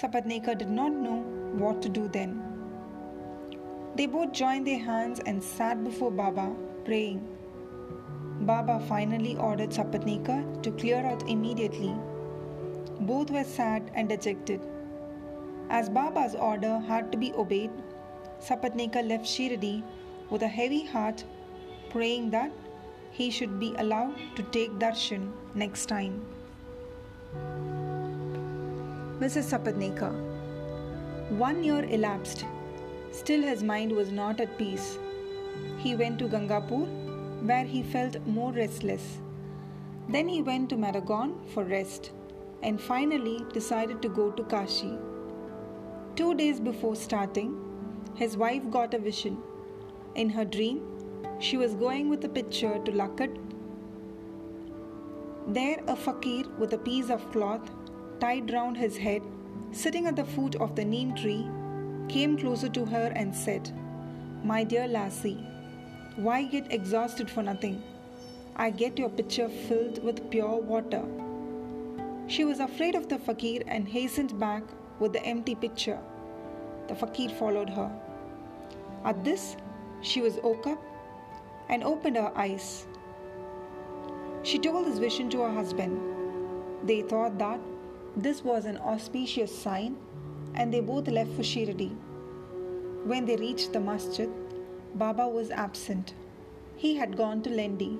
Sapatnekar 0.00 0.58
did 0.58 0.70
not 0.70 0.92
know 0.92 1.22
what 1.62 1.80
to 1.82 1.88
do 1.88 2.08
then. 2.08 2.42
They 3.94 4.06
both 4.06 4.32
joined 4.32 4.66
their 4.66 4.78
hands 4.78 5.20
and 5.26 5.42
sat 5.42 5.82
before 5.82 6.10
Baba, 6.10 6.54
praying. 6.84 7.26
Baba 8.40 8.80
finally 8.88 9.36
ordered 9.36 9.70
Sapatnekar 9.70 10.62
to 10.62 10.70
clear 10.72 10.98
out 10.98 11.28
immediately. 11.28 11.94
Both 13.00 13.30
were 13.30 13.44
sad 13.44 13.90
and 13.94 14.08
dejected. 14.08 14.60
As 15.70 15.88
Baba's 15.88 16.34
order 16.34 16.78
had 16.80 17.10
to 17.12 17.18
be 17.18 17.32
obeyed, 17.32 17.70
Sapatnekar 18.40 19.06
left 19.08 19.24
Shiradi 19.24 19.82
with 20.30 20.42
a 20.42 20.48
heavy 20.48 20.84
heart, 20.84 21.24
praying 21.90 22.30
that 22.30 22.52
he 23.10 23.30
should 23.30 23.58
be 23.58 23.74
allowed 23.78 24.14
to 24.36 24.42
take 24.44 24.72
darshan 24.72 25.30
next 25.54 25.86
time. 25.86 26.24
Mrs. 29.20 29.50
Sapatnekar 29.50 30.12
One 31.30 31.64
year 31.64 31.84
elapsed. 31.84 32.44
Still, 33.10 33.42
his 33.42 33.62
mind 33.62 33.92
was 33.92 34.10
not 34.12 34.40
at 34.40 34.58
peace. 34.58 34.98
He 35.78 35.94
went 35.94 36.18
to 36.18 36.28
Gangapur, 36.28 36.86
where 37.42 37.64
he 37.64 37.82
felt 37.82 38.18
more 38.26 38.52
restless. 38.52 39.18
Then 40.08 40.28
he 40.28 40.42
went 40.42 40.68
to 40.70 40.76
Maragon 40.76 41.34
for 41.54 41.64
rest 41.64 42.12
and 42.62 42.80
finally 42.80 43.44
decided 43.52 44.02
to 44.02 44.08
go 44.08 44.30
to 44.30 44.44
Kashi. 44.44 44.98
Two 46.14 46.34
days 46.34 46.60
before 46.60 46.94
starting, 46.96 47.65
his 48.14 48.36
wife 48.36 48.70
got 48.70 48.94
a 48.94 48.98
vision. 48.98 49.38
In 50.14 50.30
her 50.30 50.44
dream, 50.44 50.82
she 51.38 51.56
was 51.56 51.74
going 51.74 52.08
with 52.08 52.24
a 52.24 52.28
pitcher 52.28 52.78
to 52.84 52.92
Lakat. 52.92 53.36
There, 55.48 55.82
a 55.86 55.96
fakir 55.96 56.44
with 56.58 56.72
a 56.72 56.78
piece 56.78 57.10
of 57.10 57.30
cloth 57.32 57.70
tied 58.20 58.52
round 58.52 58.76
his 58.76 58.96
head, 58.96 59.22
sitting 59.72 60.06
at 60.06 60.16
the 60.16 60.24
foot 60.24 60.56
of 60.56 60.74
the 60.74 60.84
neem 60.84 61.14
tree, 61.14 61.46
came 62.08 62.38
closer 62.38 62.68
to 62.70 62.84
her 62.84 63.12
and 63.14 63.34
said, 63.34 63.70
My 64.44 64.64
dear 64.64 64.88
lassie, 64.88 65.44
why 66.16 66.44
get 66.44 66.72
exhausted 66.72 67.30
for 67.30 67.42
nothing? 67.42 67.82
I 68.56 68.70
get 68.70 68.98
your 68.98 69.10
pitcher 69.10 69.48
filled 69.48 70.02
with 70.02 70.30
pure 70.30 70.56
water. 70.56 71.04
She 72.26 72.44
was 72.44 72.58
afraid 72.58 72.94
of 72.94 73.08
the 73.08 73.18
fakir 73.18 73.62
and 73.66 73.86
hastened 73.86 74.38
back 74.40 74.62
with 74.98 75.12
the 75.12 75.22
empty 75.24 75.54
pitcher. 75.54 75.98
The 76.88 76.94
fakir 76.94 77.30
followed 77.30 77.70
her. 77.70 77.90
At 79.04 79.24
this, 79.24 79.56
she 80.00 80.20
was 80.20 80.38
woke 80.42 80.66
up 80.66 80.82
and 81.68 81.82
opened 81.82 82.16
her 82.16 82.32
eyes. 82.36 82.86
She 84.42 84.58
told 84.58 84.86
this 84.86 84.98
vision 84.98 85.28
to 85.30 85.42
her 85.42 85.52
husband. 85.52 86.00
They 86.84 87.02
thought 87.02 87.38
that 87.38 87.60
this 88.16 88.44
was 88.44 88.64
an 88.64 88.78
auspicious 88.78 89.56
sign 89.56 89.96
and 90.54 90.72
they 90.72 90.80
both 90.80 91.08
left 91.08 91.32
for 91.32 91.42
Shiradi. 91.42 91.90
When 93.04 93.26
they 93.26 93.36
reached 93.36 93.72
the 93.72 93.80
masjid, 93.80 94.30
Baba 94.94 95.28
was 95.28 95.50
absent. 95.50 96.14
He 96.76 96.96
had 96.96 97.16
gone 97.16 97.42
to 97.42 97.50
Lendi. 97.50 97.98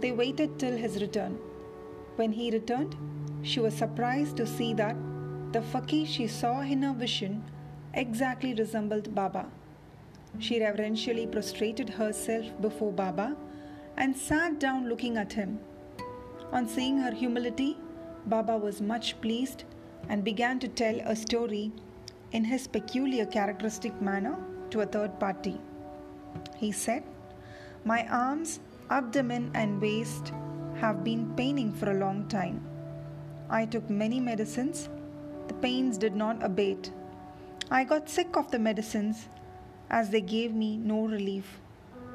They 0.00 0.12
waited 0.12 0.58
till 0.58 0.76
his 0.76 1.00
return. 1.00 1.38
When 2.16 2.32
he 2.32 2.50
returned, 2.50 2.96
she 3.42 3.60
was 3.60 3.74
surprised 3.74 4.36
to 4.36 4.46
see 4.46 4.72
that 4.74 4.96
the 5.52 5.62
fakir 5.62 6.06
she 6.06 6.26
saw 6.26 6.60
in 6.60 6.82
her 6.82 6.92
vision 6.92 7.44
exactly 7.94 8.54
resembled 8.54 9.14
Baba. 9.14 9.46
She 10.38 10.60
reverentially 10.60 11.26
prostrated 11.26 11.88
herself 11.90 12.46
before 12.60 12.92
Baba 12.92 13.36
and 13.96 14.16
sat 14.16 14.60
down 14.60 14.88
looking 14.88 15.16
at 15.16 15.32
him. 15.32 15.58
On 16.52 16.68
seeing 16.68 16.98
her 16.98 17.12
humility, 17.12 17.76
Baba 18.26 18.56
was 18.56 18.80
much 18.80 19.20
pleased 19.20 19.64
and 20.08 20.24
began 20.24 20.58
to 20.60 20.68
tell 20.68 21.00
a 21.00 21.16
story 21.16 21.72
in 22.32 22.44
his 22.44 22.66
peculiar 22.66 23.26
characteristic 23.26 24.00
manner 24.00 24.36
to 24.70 24.80
a 24.80 24.86
third 24.86 25.18
party. 25.18 25.58
He 26.56 26.72
said, 26.72 27.02
My 27.84 28.06
arms, 28.08 28.60
abdomen, 28.90 29.50
and 29.54 29.80
waist 29.80 30.32
have 30.76 31.02
been 31.04 31.34
paining 31.34 31.72
for 31.72 31.90
a 31.90 31.98
long 31.98 32.28
time. 32.28 32.64
I 33.50 33.64
took 33.64 33.88
many 33.88 34.20
medicines. 34.20 34.88
The 35.48 35.54
pains 35.54 35.96
did 35.96 36.14
not 36.14 36.42
abate. 36.42 36.92
I 37.70 37.84
got 37.84 38.08
sick 38.08 38.34
of 38.34 38.50
the 38.50 38.58
medicines 38.58 39.28
as 39.90 40.08
they 40.08 40.22
gave 40.22 40.54
me 40.54 40.78
no 40.78 41.06
relief. 41.06 41.60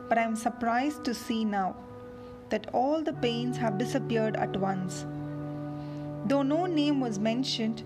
But 0.09 0.17
I 0.17 0.23
am 0.23 0.35
surprised 0.35 1.05
to 1.05 1.13
see 1.13 1.45
now 1.45 1.75
that 2.49 2.73
all 2.73 3.03
the 3.03 3.13
pains 3.13 3.57
have 3.57 3.77
disappeared 3.77 4.35
at 4.35 4.57
once. 4.57 5.05
Though 6.25 6.41
no 6.41 6.65
name 6.65 6.99
was 6.99 7.19
mentioned, 7.19 7.83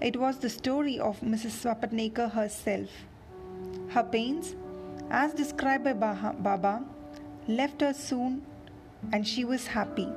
it 0.00 0.16
was 0.16 0.38
the 0.38 0.48
story 0.48 0.98
of 0.98 1.20
Mrs. 1.20 1.60
Sapatnekar 1.62 2.32
herself. 2.32 2.88
Her 3.88 4.04
pains, 4.04 4.56
as 5.10 5.34
described 5.34 5.84
by 5.84 5.92
Baba, 5.92 6.82
left 7.48 7.82
her 7.82 7.92
soon 7.92 8.46
and 9.12 9.28
she 9.28 9.44
was 9.44 9.66
happy. 9.66 10.08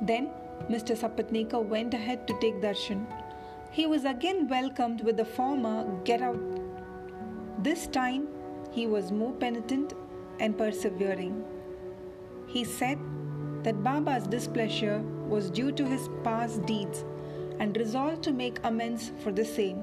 Then 0.00 0.30
Mr. 0.68 0.96
Sapatnekar 0.96 1.64
went 1.64 1.94
ahead 1.94 2.26
to 2.26 2.36
take 2.40 2.60
darshan. 2.60 3.06
He 3.72 3.86
was 3.86 4.04
again 4.04 4.46
welcomed 4.48 5.00
with 5.00 5.16
the 5.16 5.24
former 5.24 5.84
get 6.04 6.20
out. 6.20 6.60
This 7.64 7.86
time 7.86 8.28
he 8.70 8.86
was 8.86 9.10
more 9.10 9.32
penitent 9.32 9.94
and 10.40 10.58
persevering. 10.58 11.42
He 12.46 12.64
said 12.64 12.98
that 13.62 13.82
Baba's 13.82 14.26
displeasure 14.26 14.98
was 15.26 15.48
due 15.48 15.72
to 15.72 15.86
his 15.86 16.10
past 16.22 16.66
deeds 16.66 17.06
and 17.60 17.74
resolved 17.78 18.22
to 18.24 18.32
make 18.32 18.60
amends 18.62 19.10
for 19.20 19.32
the 19.32 19.44
same. 19.44 19.82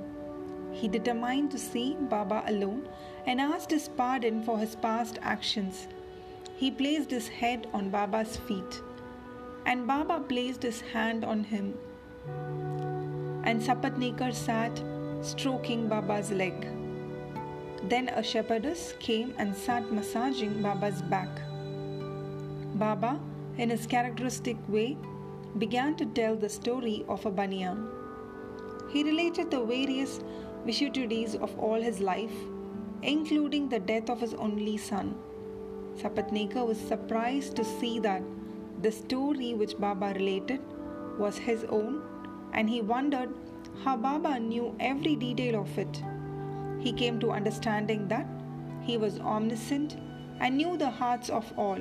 He 0.71 0.87
determined 0.87 1.49
to 1.51 1.57
see 1.57 1.97
Baba 1.99 2.43
alone 2.45 2.87
and 3.25 3.41
asked 3.41 3.71
his 3.71 3.89
pardon 3.89 4.43
for 4.43 4.59
his 4.59 4.75
past 4.75 5.17
actions. 5.23 5.87
He 6.57 6.69
placed 6.69 7.09
his 7.09 7.27
head 7.27 7.65
on 7.73 7.89
Baba's 7.89 8.37
feet, 8.37 8.81
and 9.65 9.87
Baba 9.87 10.19
placed 10.19 10.61
his 10.61 10.81
hand 10.81 11.25
on 11.25 11.43
him 11.43 11.73
and 13.43 13.61
Sapatnekar 13.61 14.33
sat 14.33 14.81
stroking 15.21 15.87
Baba's 15.87 16.31
leg. 16.31 16.67
Then 17.83 18.09
a 18.09 18.23
shepherdess 18.23 18.93
came 18.99 19.33
and 19.37 19.55
sat 19.55 19.91
massaging 19.91 20.61
Baba's 20.61 21.01
back. 21.01 21.29
Baba, 22.75 23.19
in 23.57 23.69
his 23.69 23.87
characteristic 23.87 24.57
way, 24.67 24.97
began 25.57 25.95
to 25.95 26.05
tell 26.05 26.35
the 26.35 26.49
story 26.49 27.05
of 27.07 27.25
a 27.25 27.31
baniya. 27.31 27.75
He 28.91 29.03
related 29.03 29.51
the 29.51 29.63
various 29.63 30.19
vicissitudes 30.65 31.35
of 31.35 31.57
all 31.57 31.81
his 31.81 31.99
life, 31.99 32.33
including 33.01 33.69
the 33.69 33.79
death 33.79 34.09
of 34.09 34.19
his 34.19 34.33
only 34.33 34.77
son. 34.77 35.15
Sapatnekar 35.97 36.65
was 36.65 36.77
surprised 36.77 37.55
to 37.55 37.63
see 37.63 37.99
that 37.99 38.21
the 38.81 38.91
story 38.91 39.53
which 39.53 39.77
Baba 39.77 40.13
related 40.15 40.61
was 41.17 41.37
his 41.37 41.65
own 41.65 42.01
and 42.59 42.69
he 42.69 42.81
wondered 42.81 43.33
how 43.83 43.95
Baba 43.95 44.37
knew 44.37 44.75
every 44.81 45.15
detail 45.15 45.61
of 45.61 45.77
it. 45.77 46.03
He 46.79 46.91
came 46.91 47.17
to 47.21 47.31
understanding 47.31 48.07
that 48.09 48.27
he 48.81 48.97
was 48.97 49.19
omniscient 49.19 49.95
and 50.41 50.57
knew 50.57 50.75
the 50.77 50.89
hearts 50.89 51.29
of 51.29 51.53
all. 51.57 51.79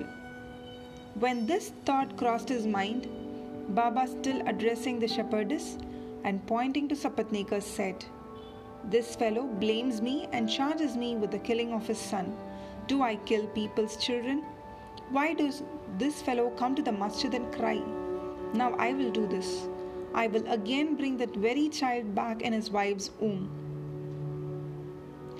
When 1.15 1.47
this 1.47 1.73
thought 1.85 2.17
crossed 2.17 2.49
his 2.49 2.65
mind, 2.65 3.09
Baba, 3.71 4.07
still 4.07 4.41
addressing 4.47 5.01
the 5.01 5.09
shepherdess 5.09 5.79
and 6.23 6.47
pointing 6.47 6.87
to 6.89 6.95
Sapatnekar, 6.95 7.61
said, 7.61 8.05
This 8.85 9.17
fellow 9.17 9.47
blames 9.65 10.01
me 10.01 10.29
and 10.33 10.49
charges 10.49 10.97
me 10.97 11.17
with 11.17 11.33
the 11.33 11.41
killing 11.41 11.73
of 11.73 11.89
his 11.89 11.99
son. 11.99 12.37
Do 12.87 13.03
I 13.03 13.17
kill 13.17 13.49
people's 13.49 13.97
children? 13.97 14.45
Why 15.11 15.35
does 15.35 15.65
this 15.99 16.23
fellow 16.23 16.51
come 16.51 16.77
to 16.77 16.83
the 16.83 16.93
masjid 16.93 17.35
and 17.35 17.53
cry? 17.53 17.83
Now 18.55 18.75
I 18.79 18.93
will 18.93 19.11
do 19.11 19.27
this. 19.27 19.69
I 20.15 20.27
will 20.27 20.47
again 20.51 20.97
bring 20.97 21.17
that 21.19 21.35
very 21.35 21.69
child 21.69 22.15
back 22.15 22.43
in 22.43 22.53
his 22.53 22.71
wife's 22.71 23.11
womb. 23.21 23.51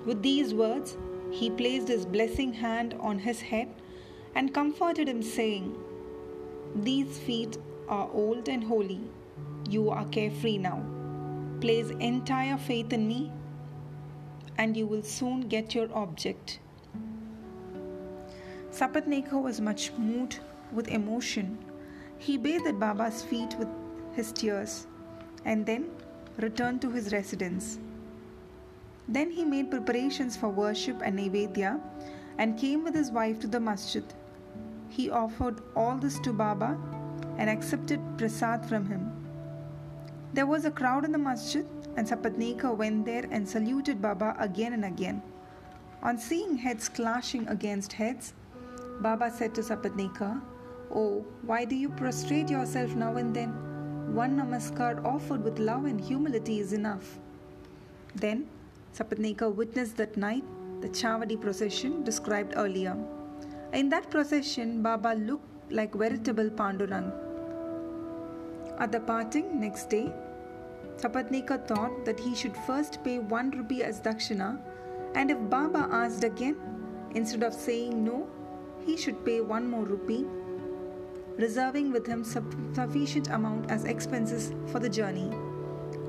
With 0.05 0.23
these 0.23 0.55
words, 0.55 0.97
he 1.31 1.51
placed 1.51 1.89
his 1.89 2.07
blessing 2.07 2.53
hand 2.53 2.95
on 3.01 3.19
his 3.19 3.41
head 3.41 3.69
and 4.35 4.55
comforted 4.55 5.09
him, 5.09 5.23
saying, 5.23 5.77
These 6.75 7.19
feet 7.19 7.59
are 7.89 8.09
old 8.13 8.49
and 8.49 8.65
holy. 8.65 9.01
You 9.69 9.91
are 9.91 10.05
carefree 10.07 10.59
now. 10.59 10.83
Place 11.61 11.91
entire 11.99 12.57
faith 12.57 12.93
in 12.93 13.09
me, 13.09 13.33
and 14.57 14.77
you 14.77 14.87
will 14.87 15.03
soon 15.03 15.49
get 15.49 15.75
your 15.75 15.89
object. 15.93 16.61
Sapatnekar 18.71 19.43
was 19.43 19.61
much 19.61 19.93
moved 19.99 20.41
with 20.73 20.89
emotion. 20.89 21.59
He 22.19 22.37
bathed 22.37 22.79
Baba's 22.79 23.23
feet 23.23 23.57
with 23.59 23.69
his 24.19 24.33
tears 24.33 24.87
and 25.45 25.65
then 25.65 25.89
returned 26.37 26.83
to 26.83 26.91
his 26.91 27.13
residence. 27.13 27.79
Then 29.09 29.31
he 29.31 29.45
made 29.45 29.71
preparations 29.71 30.37
for 30.37 30.49
worship 30.49 31.01
and 31.03 31.19
Naivedya 31.19 31.81
and 32.39 32.59
came 32.59 32.85
with 32.85 32.95
his 32.95 33.11
wife 33.11 33.39
to 33.41 33.47
the 33.47 33.61
masjid. 33.61 34.05
He 34.89 35.11
offered 35.11 35.63
all 35.77 35.97
this 35.97 36.19
to 36.21 36.33
Baba 36.33 36.77
and 37.39 37.49
accepted 37.49 38.01
prasad 38.19 38.67
from 38.67 38.87
him. 38.87 39.11
There 40.35 40.47
was 40.47 40.65
a 40.65 40.71
crowd 40.71 41.05
in 41.05 41.13
the 41.13 41.19
masjid, 41.19 41.67
and 41.97 42.07
Sapatnekar 42.07 42.77
went 42.77 43.07
there 43.07 43.27
and 43.31 43.49
saluted 43.49 44.03
Baba 44.03 44.37
again 44.39 44.73
and 44.73 44.85
again. 44.85 45.23
On 46.03 46.19
seeing 46.19 46.57
heads 46.57 46.89
clashing 46.89 47.49
against 47.49 47.93
heads, 47.93 48.35
Baba 49.01 49.31
said 49.31 49.55
to 49.55 49.63
Sapatnekar, 49.63 50.41
Oh, 50.95 51.25
why 51.43 51.65
do 51.65 51.75
you 51.75 51.89
prostrate 51.89 52.51
yourself 52.51 52.95
now 52.95 53.17
and 53.17 53.35
then? 53.35 53.68
One 54.13 54.37
namaskar 54.39 55.05
offered 55.05 55.45
with 55.45 55.59
love 55.59 55.85
and 55.85 56.01
humility 56.01 56.61
is 56.61 56.73
enough. 56.73 57.19
Then, 58.15 58.49
Sapatnekar 58.95 59.55
witnessed 59.55 59.97
that 59.99 60.17
night 60.17 60.45
the 60.81 60.89
Chavadi 60.89 61.41
procession 61.41 62.05
described 62.05 62.55
earlier. 62.57 62.97
In 63.73 63.91
that 63.91 64.11
procession, 64.11 64.83
Baba 64.83 65.15
looked 65.15 65.71
like 65.71 65.95
veritable 65.95 66.49
Pandurang. 66.49 67.13
At 68.79 68.93
the 68.93 69.01
parting 69.01 69.61
next 69.61 69.91
day, 69.91 70.13
Sapatnekar 70.97 71.67
thought 71.69 72.05
that 72.07 72.19
he 72.19 72.35
should 72.35 72.57
first 72.67 73.05
pay 73.05 73.19
one 73.19 73.51
rupee 73.51 73.83
as 73.83 74.01
dakshina, 74.01 74.59
and 75.15 75.31
if 75.31 75.39
Baba 75.51 75.87
asked 75.93 76.25
again, 76.25 76.57
instead 77.15 77.43
of 77.43 77.53
saying 77.53 78.05
no, 78.05 78.27
he 78.87 78.97
should 78.97 79.25
pay 79.25 79.41
one 79.41 79.69
more 79.69 79.85
rupee 79.85 80.27
reserving 81.39 81.93
with 81.93 82.07
him 82.07 82.25
sufficient 82.25 83.29
amount 83.29 83.71
as 83.71 83.85
expenses 83.85 84.53
for 84.73 84.81
the 84.81 84.89
journey. 84.89 85.29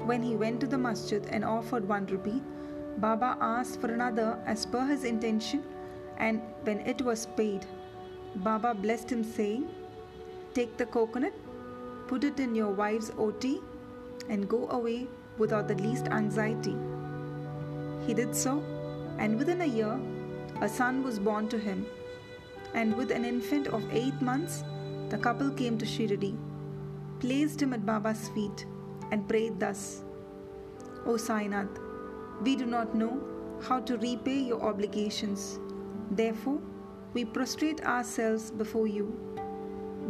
When 0.10 0.24
he 0.24 0.36
went 0.36 0.60
to 0.62 0.68
the 0.68 0.78
masjid 0.78 1.26
and 1.28 1.46
offered 1.46 1.88
one 1.88 2.08
rupee, 2.08 2.42
Baba 2.98 3.38
asked 3.40 3.80
for 3.80 3.94
another 3.94 4.40
as 4.46 4.66
per 4.66 4.86
his 4.86 5.04
intention, 5.04 5.64
and 6.18 6.42
when 6.64 6.80
it 6.80 7.02
was 7.02 7.28
paid, 7.38 7.66
Baba 8.36 8.74
blessed 8.74 9.12
him, 9.12 9.24
saying, 9.24 9.70
Take 10.54 10.78
the 10.78 10.86
coconut, 10.88 11.34
put 12.08 12.24
it 12.24 12.40
in 12.40 12.56
your 12.56 12.72
wife's 12.72 13.12
oti, 13.18 13.62
and 14.30 14.50
go 14.50 14.68
away 14.70 15.08
without 15.38 15.68
the 15.68 15.76
least 15.76 16.08
anxiety. 16.08 16.76
He 18.06 18.14
did 18.14 18.36
so, 18.36 18.64
and 19.20 19.38
within 19.38 19.62
a 19.62 19.66
year, 19.66 20.00
a 20.62 20.68
son 20.68 21.04
was 21.04 21.20
born 21.20 21.48
to 21.50 21.60
him. 21.60 21.86
And 22.74 22.96
with 22.96 23.12
an 23.12 23.26
infant 23.26 23.68
of 23.68 23.84
eight 23.94 24.22
months, 24.22 24.64
the 25.10 25.18
couple 25.18 25.50
came 25.52 25.78
to 25.78 25.86
Shirdi, 25.86 26.38
placed 27.20 27.62
him 27.62 27.74
at 27.74 27.86
Baba's 27.86 28.30
feet, 28.30 28.66
and 29.12 29.28
prayed 29.28 29.60
thus 29.60 30.04
O 31.06 31.14
Sainath, 31.14 31.80
we 32.44 32.56
do 32.56 32.66
not 32.66 32.94
know 32.94 33.20
how 33.62 33.80
to 33.80 33.98
repay 33.98 34.40
your 34.40 34.62
obligations. 34.62 35.60
Therefore, 36.12 36.60
we 37.14 37.26
prostrate 37.26 37.84
ourselves 37.84 38.52
before 38.52 38.88
you. 38.88 39.06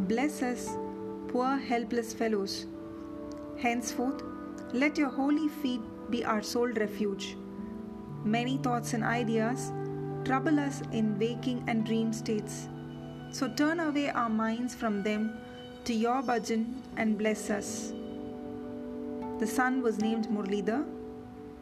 Bless 0.07 0.41
us, 0.41 0.69
poor 1.27 1.57
helpless 1.57 2.13
fellows. 2.13 2.67
Henceforth, 3.57 4.23
let 4.73 4.97
your 4.97 5.09
holy 5.09 5.47
feet 5.47 5.81
be 6.09 6.23
our 6.25 6.41
sole 6.41 6.71
refuge. 6.73 7.37
Many 8.23 8.57
thoughts 8.57 8.93
and 8.93 9.03
ideas 9.03 9.71
trouble 10.25 10.59
us 10.59 10.81
in 10.91 11.17
waking 11.17 11.63
and 11.67 11.85
dream 11.85 12.11
states. 12.11 12.67
So 13.31 13.47
turn 13.47 13.79
away 13.79 14.09
our 14.09 14.29
minds 14.29 14.73
from 14.73 15.03
them 15.03 15.37
to 15.85 15.93
your 15.93 16.21
bhajan 16.23 16.65
and 16.97 17.17
bless 17.17 17.49
us. 17.49 17.93
The 19.39 19.47
son 19.47 19.81
was 19.81 19.99
named 19.99 20.27
Murlidhar. 20.27 20.85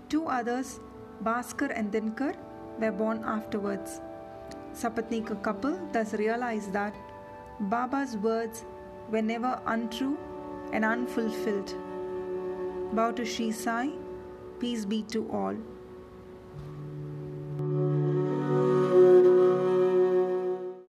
Two 0.10 0.28
others, 0.28 0.80
Bhaskar 1.24 1.72
and 1.76 1.92
Dinkar, 1.92 2.36
were 2.80 2.92
born 2.92 3.24
afterwards. 3.26 4.00
Sapatnekar 4.74 5.44
couple 5.44 5.78
thus 5.92 6.14
realized 6.14 6.72
that 6.72 6.96
Baba's 7.60 8.16
words 8.18 8.64
were 9.12 9.22
never 9.22 9.60
untrue 9.66 10.18
and 10.72 10.86
unfulfilled. 10.86 11.74
Bow 12.94 13.12
to 13.12 13.26
Sri 13.26 13.52
Sai, 13.52 13.90
peace 14.60 14.86
be 14.86 15.02
to 15.04 15.30
all. 15.32 15.56